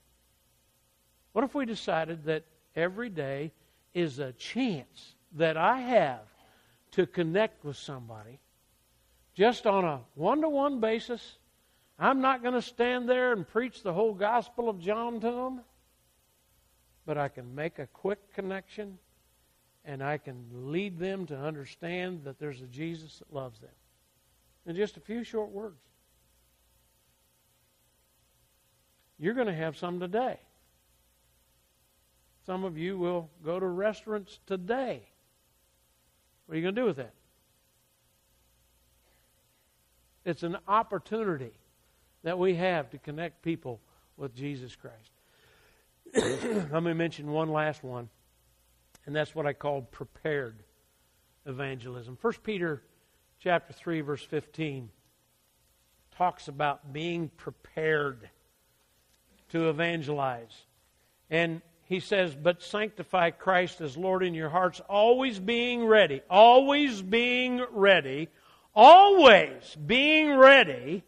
What 1.31 1.43
if 1.43 1.55
we 1.55 1.65
decided 1.65 2.25
that 2.25 2.43
every 2.75 3.09
day 3.09 3.51
is 3.93 4.19
a 4.19 4.33
chance 4.33 5.15
that 5.33 5.57
I 5.57 5.79
have 5.79 6.21
to 6.91 7.05
connect 7.07 7.63
with 7.63 7.77
somebody 7.77 8.39
just 9.33 9.65
on 9.65 9.83
a 9.85 10.01
one 10.15 10.41
to 10.41 10.49
one 10.49 10.79
basis? 10.79 11.37
I'm 11.99 12.21
not 12.21 12.41
going 12.41 12.55
to 12.55 12.61
stand 12.61 13.07
there 13.07 13.33
and 13.33 13.47
preach 13.47 13.83
the 13.83 13.93
whole 13.93 14.13
Gospel 14.13 14.67
of 14.67 14.79
John 14.79 15.19
to 15.21 15.31
them, 15.31 15.61
but 17.05 17.17
I 17.17 17.27
can 17.27 17.53
make 17.53 17.79
a 17.79 17.87
quick 17.87 18.33
connection 18.33 18.97
and 19.85 20.01
I 20.01 20.17
can 20.17 20.45
lead 20.51 20.97
them 20.97 21.25
to 21.27 21.37
understand 21.37 22.23
that 22.23 22.39
there's 22.39 22.61
a 22.61 22.67
Jesus 22.67 23.19
that 23.19 23.33
loves 23.33 23.59
them. 23.59 23.69
In 24.65 24.75
just 24.75 24.95
a 24.95 25.01
few 25.01 25.23
short 25.23 25.49
words. 25.49 25.81
You're 29.19 29.33
going 29.33 29.47
to 29.47 29.53
have 29.53 29.77
some 29.77 29.99
today. 29.99 30.39
Some 32.45 32.63
of 32.63 32.77
you 32.77 32.97
will 32.97 33.29
go 33.43 33.59
to 33.59 33.65
restaurants 33.65 34.39
today. 34.45 35.03
What 36.45 36.55
are 36.55 36.57
you 36.57 36.63
going 36.63 36.75
to 36.75 36.81
do 36.81 36.85
with 36.85 36.97
that? 36.97 37.13
It's 40.25 40.43
an 40.43 40.57
opportunity 40.67 41.53
that 42.23 42.39
we 42.39 42.55
have 42.55 42.89
to 42.91 42.97
connect 42.97 43.41
people 43.41 43.79
with 44.17 44.35
Jesus 44.35 44.75
Christ. 44.75 45.11
Let 46.71 46.83
me 46.83 46.93
mention 46.93 47.31
one 47.31 47.51
last 47.51 47.83
one. 47.83 48.09
And 49.05 49.15
that's 49.15 49.35
what 49.35 49.45
I 49.45 49.53
call 49.53 49.81
prepared 49.81 50.63
evangelism. 51.45 52.17
1 52.21 52.33
Peter 52.43 52.81
chapter 53.39 53.73
3 53.73 54.01
verse 54.01 54.23
15 54.23 54.89
talks 56.17 56.47
about 56.47 56.93
being 56.93 57.29
prepared 57.29 58.29
to 59.49 59.69
evangelize. 59.69 60.65
And 61.29 61.61
he 61.85 61.99
says, 61.99 62.35
But 62.35 62.61
sanctify 62.61 63.31
Christ 63.31 63.81
as 63.81 63.97
Lord 63.97 64.23
in 64.23 64.33
your 64.33 64.49
hearts, 64.49 64.79
always 64.87 65.39
being 65.39 65.85
ready, 65.85 66.21
always 66.29 67.01
being 67.01 67.65
ready, 67.71 68.29
always 68.73 69.75
being 69.85 70.33
ready 70.33 71.03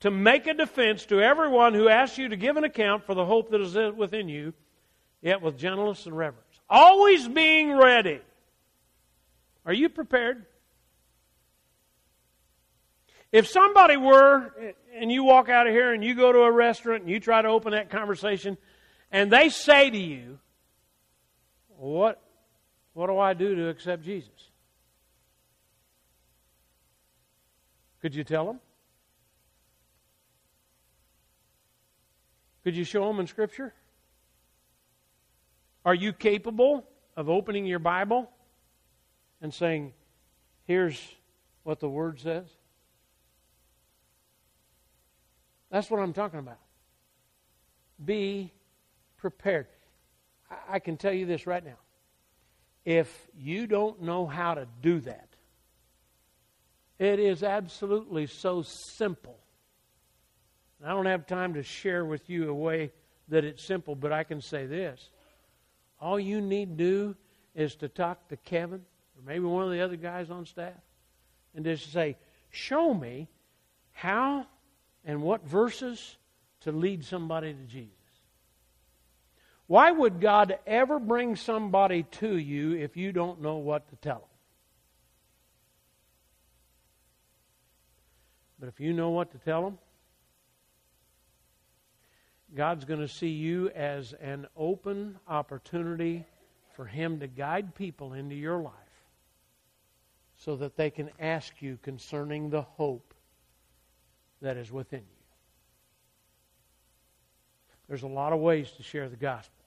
to 0.00 0.10
make 0.10 0.46
a 0.46 0.54
defense 0.54 1.06
to 1.06 1.20
everyone 1.20 1.74
who 1.74 1.88
asks 1.88 2.18
you 2.18 2.28
to 2.28 2.36
give 2.36 2.56
an 2.56 2.64
account 2.64 3.04
for 3.04 3.14
the 3.14 3.24
hope 3.24 3.50
that 3.50 3.60
is 3.60 3.76
within 3.96 4.28
you, 4.28 4.54
yet 5.20 5.42
with 5.42 5.58
gentleness 5.58 6.06
and 6.06 6.16
reverence. 6.16 6.44
Always 6.70 7.26
being 7.26 7.76
ready. 7.76 8.20
Are 9.66 9.72
you 9.72 9.88
prepared? 9.88 10.46
If 13.32 13.46
somebody 13.46 13.96
were, 13.96 14.52
and 14.94 15.12
you 15.12 15.24
walk 15.24 15.48
out 15.48 15.66
of 15.66 15.72
here 15.72 15.92
and 15.92 16.02
you 16.02 16.14
go 16.14 16.32
to 16.32 16.40
a 16.40 16.50
restaurant 16.50 17.02
and 17.02 17.10
you 17.10 17.20
try 17.20 17.42
to 17.42 17.48
open 17.48 17.72
that 17.72 17.90
conversation, 17.90 18.56
and 19.10 19.30
they 19.30 19.48
say 19.48 19.90
to 19.90 19.98
you, 19.98 20.38
What, 21.76 22.22
what 22.94 23.08
do 23.08 23.18
I 23.18 23.34
do 23.34 23.54
to 23.56 23.68
accept 23.68 24.04
Jesus? 24.04 24.30
Could 28.00 28.14
you 28.14 28.24
tell 28.24 28.46
them? 28.46 28.60
Could 32.68 32.76
you 32.76 32.84
show 32.84 33.06
them 33.06 33.18
in 33.18 33.26
Scripture? 33.26 33.72
Are 35.86 35.94
you 35.94 36.12
capable 36.12 36.84
of 37.16 37.30
opening 37.30 37.64
your 37.64 37.78
Bible 37.78 38.30
and 39.40 39.54
saying, 39.54 39.94
here's 40.64 41.00
what 41.62 41.80
the 41.80 41.88
Word 41.88 42.20
says? 42.20 42.44
That's 45.70 45.90
what 45.90 46.00
I'm 46.00 46.12
talking 46.12 46.40
about. 46.40 46.58
Be 48.04 48.52
prepared. 49.16 49.68
I 50.68 50.78
can 50.78 50.98
tell 50.98 51.14
you 51.14 51.24
this 51.24 51.46
right 51.46 51.64
now. 51.64 51.78
If 52.84 53.28
you 53.34 53.66
don't 53.66 54.02
know 54.02 54.26
how 54.26 54.52
to 54.52 54.68
do 54.82 55.00
that, 55.00 55.30
it 56.98 57.18
is 57.18 57.42
absolutely 57.42 58.26
so 58.26 58.60
simple. 58.98 59.38
I 60.84 60.90
don't 60.90 61.06
have 61.06 61.26
time 61.26 61.54
to 61.54 61.62
share 61.62 62.04
with 62.04 62.30
you 62.30 62.48
a 62.48 62.54
way 62.54 62.92
that 63.28 63.44
it's 63.44 63.62
simple, 63.62 63.94
but 63.94 64.12
I 64.12 64.24
can 64.24 64.40
say 64.40 64.66
this. 64.66 65.10
All 66.00 66.18
you 66.20 66.40
need 66.40 66.78
to 66.78 66.84
do 66.84 67.16
is 67.54 67.74
to 67.76 67.88
talk 67.88 68.28
to 68.28 68.36
Kevin 68.36 68.80
or 69.16 69.22
maybe 69.26 69.44
one 69.44 69.64
of 69.64 69.70
the 69.70 69.80
other 69.80 69.96
guys 69.96 70.30
on 70.30 70.46
staff 70.46 70.72
and 71.54 71.64
just 71.64 71.92
say, 71.92 72.16
Show 72.50 72.94
me 72.94 73.28
how 73.92 74.46
and 75.04 75.20
what 75.20 75.44
verses 75.46 76.16
to 76.60 76.72
lead 76.72 77.04
somebody 77.04 77.52
to 77.52 77.62
Jesus. 77.64 77.92
Why 79.66 79.90
would 79.90 80.20
God 80.20 80.58
ever 80.66 80.98
bring 80.98 81.36
somebody 81.36 82.04
to 82.04 82.36
you 82.36 82.74
if 82.74 82.96
you 82.96 83.12
don't 83.12 83.42
know 83.42 83.56
what 83.56 83.88
to 83.90 83.96
tell 83.96 84.20
them? 84.20 84.24
But 88.60 88.68
if 88.68 88.80
you 88.80 88.92
know 88.94 89.10
what 89.10 89.32
to 89.32 89.38
tell 89.38 89.62
them, 89.62 89.78
God's 92.54 92.84
going 92.84 93.00
to 93.00 93.08
see 93.08 93.28
you 93.28 93.70
as 93.70 94.14
an 94.14 94.46
open 94.56 95.18
opportunity 95.28 96.24
for 96.74 96.84
Him 96.86 97.20
to 97.20 97.26
guide 97.26 97.74
people 97.74 98.14
into 98.14 98.34
your 98.34 98.58
life 98.58 98.72
so 100.36 100.56
that 100.56 100.76
they 100.76 100.90
can 100.90 101.10
ask 101.18 101.60
you 101.60 101.78
concerning 101.82 102.48
the 102.48 102.62
hope 102.62 103.14
that 104.40 104.56
is 104.56 104.70
within 104.72 105.00
you. 105.00 105.04
There's 107.88 108.02
a 108.02 108.08
lot 108.08 108.32
of 108.32 108.40
ways 108.40 108.70
to 108.76 108.82
share 108.82 109.08
the 109.08 109.16
gospel. 109.16 109.64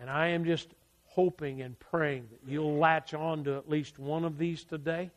And 0.00 0.08
I 0.08 0.28
am 0.28 0.44
just 0.44 0.68
hoping 1.06 1.62
and 1.62 1.78
praying 1.78 2.28
that 2.30 2.50
you'll 2.50 2.78
latch 2.78 3.14
on 3.14 3.44
to 3.44 3.56
at 3.56 3.68
least 3.68 3.98
one 3.98 4.24
of 4.24 4.38
these 4.38 4.64
today 4.64 5.10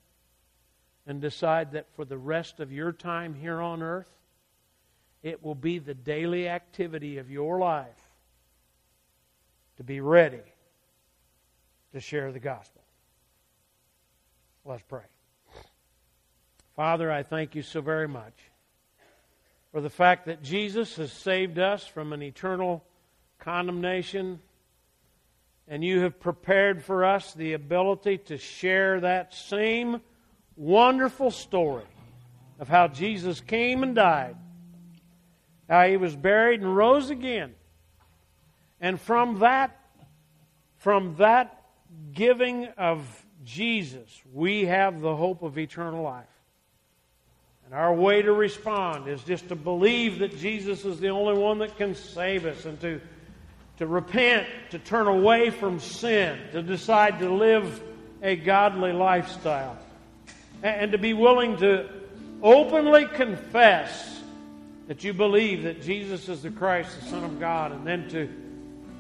and 1.05 1.21
decide 1.21 1.71
that 1.73 1.87
for 1.95 2.05
the 2.05 2.17
rest 2.17 2.59
of 2.59 2.71
your 2.71 2.91
time 2.91 3.33
here 3.33 3.61
on 3.61 3.81
earth, 3.81 4.09
it 5.23 5.43
will 5.43 5.55
be 5.55 5.79
the 5.79 5.93
daily 5.93 6.47
activity 6.47 7.17
of 7.17 7.29
your 7.29 7.59
life 7.59 8.09
to 9.77 9.83
be 9.83 9.99
ready 10.01 10.41
to 11.93 11.99
share 11.99 12.31
the 12.31 12.39
gospel. 12.39 12.81
Let's 14.65 14.83
pray. 14.83 15.03
Father, 16.75 17.11
I 17.11 17.23
thank 17.23 17.55
you 17.55 17.61
so 17.61 17.81
very 17.81 18.07
much 18.07 18.33
for 19.71 19.81
the 19.81 19.89
fact 19.89 20.25
that 20.25 20.41
Jesus 20.41 20.95
has 20.95 21.11
saved 21.11 21.59
us 21.59 21.85
from 21.85 22.13
an 22.13 22.21
eternal 22.21 22.83
condemnation, 23.39 24.39
and 25.67 25.83
you 25.83 26.01
have 26.01 26.19
prepared 26.19 26.83
for 26.83 27.05
us 27.05 27.33
the 27.33 27.53
ability 27.53 28.17
to 28.17 28.37
share 28.37 28.99
that 29.01 29.33
same 29.33 30.01
wonderful 30.55 31.31
story 31.31 31.85
of 32.59 32.67
how 32.67 32.87
Jesus 32.87 33.39
came 33.41 33.83
and 33.83 33.95
died, 33.95 34.35
how 35.69 35.87
he 35.87 35.97
was 35.97 36.15
buried 36.15 36.61
and 36.61 36.75
rose 36.75 37.11
again. 37.11 37.53
And 38.81 38.99
from 38.99 39.39
that, 39.39 39.79
from 40.77 41.15
that 41.17 41.63
giving 42.11 42.67
of 42.77 43.05
Jesus, 43.45 44.09
we 44.33 44.65
have 44.65 44.99
the 44.99 45.15
hope 45.15 45.43
of 45.43 45.57
eternal 45.57 46.03
life. 46.03 46.25
And 47.65 47.75
our 47.75 47.93
way 47.93 48.23
to 48.23 48.33
respond 48.33 49.07
is 49.07 49.23
just 49.23 49.49
to 49.49 49.55
believe 49.55 50.19
that 50.19 50.37
Jesus 50.39 50.85
is 50.85 50.99
the 50.99 51.09
only 51.09 51.39
one 51.39 51.59
that 51.59 51.77
can 51.77 51.93
save 51.93 52.47
us 52.47 52.65
and 52.65 52.79
to, 52.81 52.99
to 53.77 53.85
repent, 53.85 54.47
to 54.71 54.79
turn 54.79 55.05
away 55.05 55.51
from 55.51 55.79
sin, 55.79 56.39
to 56.51 56.63
decide 56.63 57.19
to 57.19 57.31
live 57.31 57.83
a 58.23 58.35
godly 58.35 58.91
lifestyle, 58.91 59.77
and 60.63 60.93
to 60.93 60.97
be 60.97 61.13
willing 61.13 61.57
to 61.57 61.87
openly 62.41 63.05
confess 63.05 64.18
that 64.89 65.03
you 65.03 65.13
believe 65.13 65.63
that 65.63 65.83
Jesus 65.83 66.27
is 66.29 66.41
the 66.41 66.49
Christ, 66.49 66.99
the 66.99 67.05
Son 67.05 67.23
of 67.23 67.39
God, 67.39 67.71
and 67.71 67.85
then 67.85 68.09
to, 68.09 68.27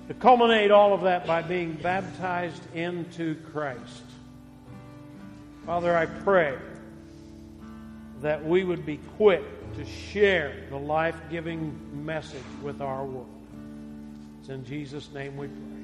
to 0.07 0.13
culminate 0.13 0.69
all 0.69 0.93
of 0.93 1.01
that 1.01 1.25
by 1.25 1.41
being 1.41 1.73
baptized 1.73 2.61
into 2.75 3.33
Christ. 3.51 4.03
Father, 5.65 5.97
I 5.97 6.05
pray 6.05 6.55
that 8.21 8.45
we 8.45 8.63
would 8.63 8.85
be 8.85 8.97
quick 9.17 9.41
to 9.77 9.85
share 9.85 10.63
the 10.69 10.77
life 10.77 11.15
giving 11.31 12.05
message 12.05 12.43
with 12.61 12.81
our 12.81 13.03
world. 13.03 13.27
It's 14.41 14.49
in 14.49 14.63
Jesus' 14.65 15.11
name 15.11 15.37
we 15.37 15.47
pray. 15.47 15.78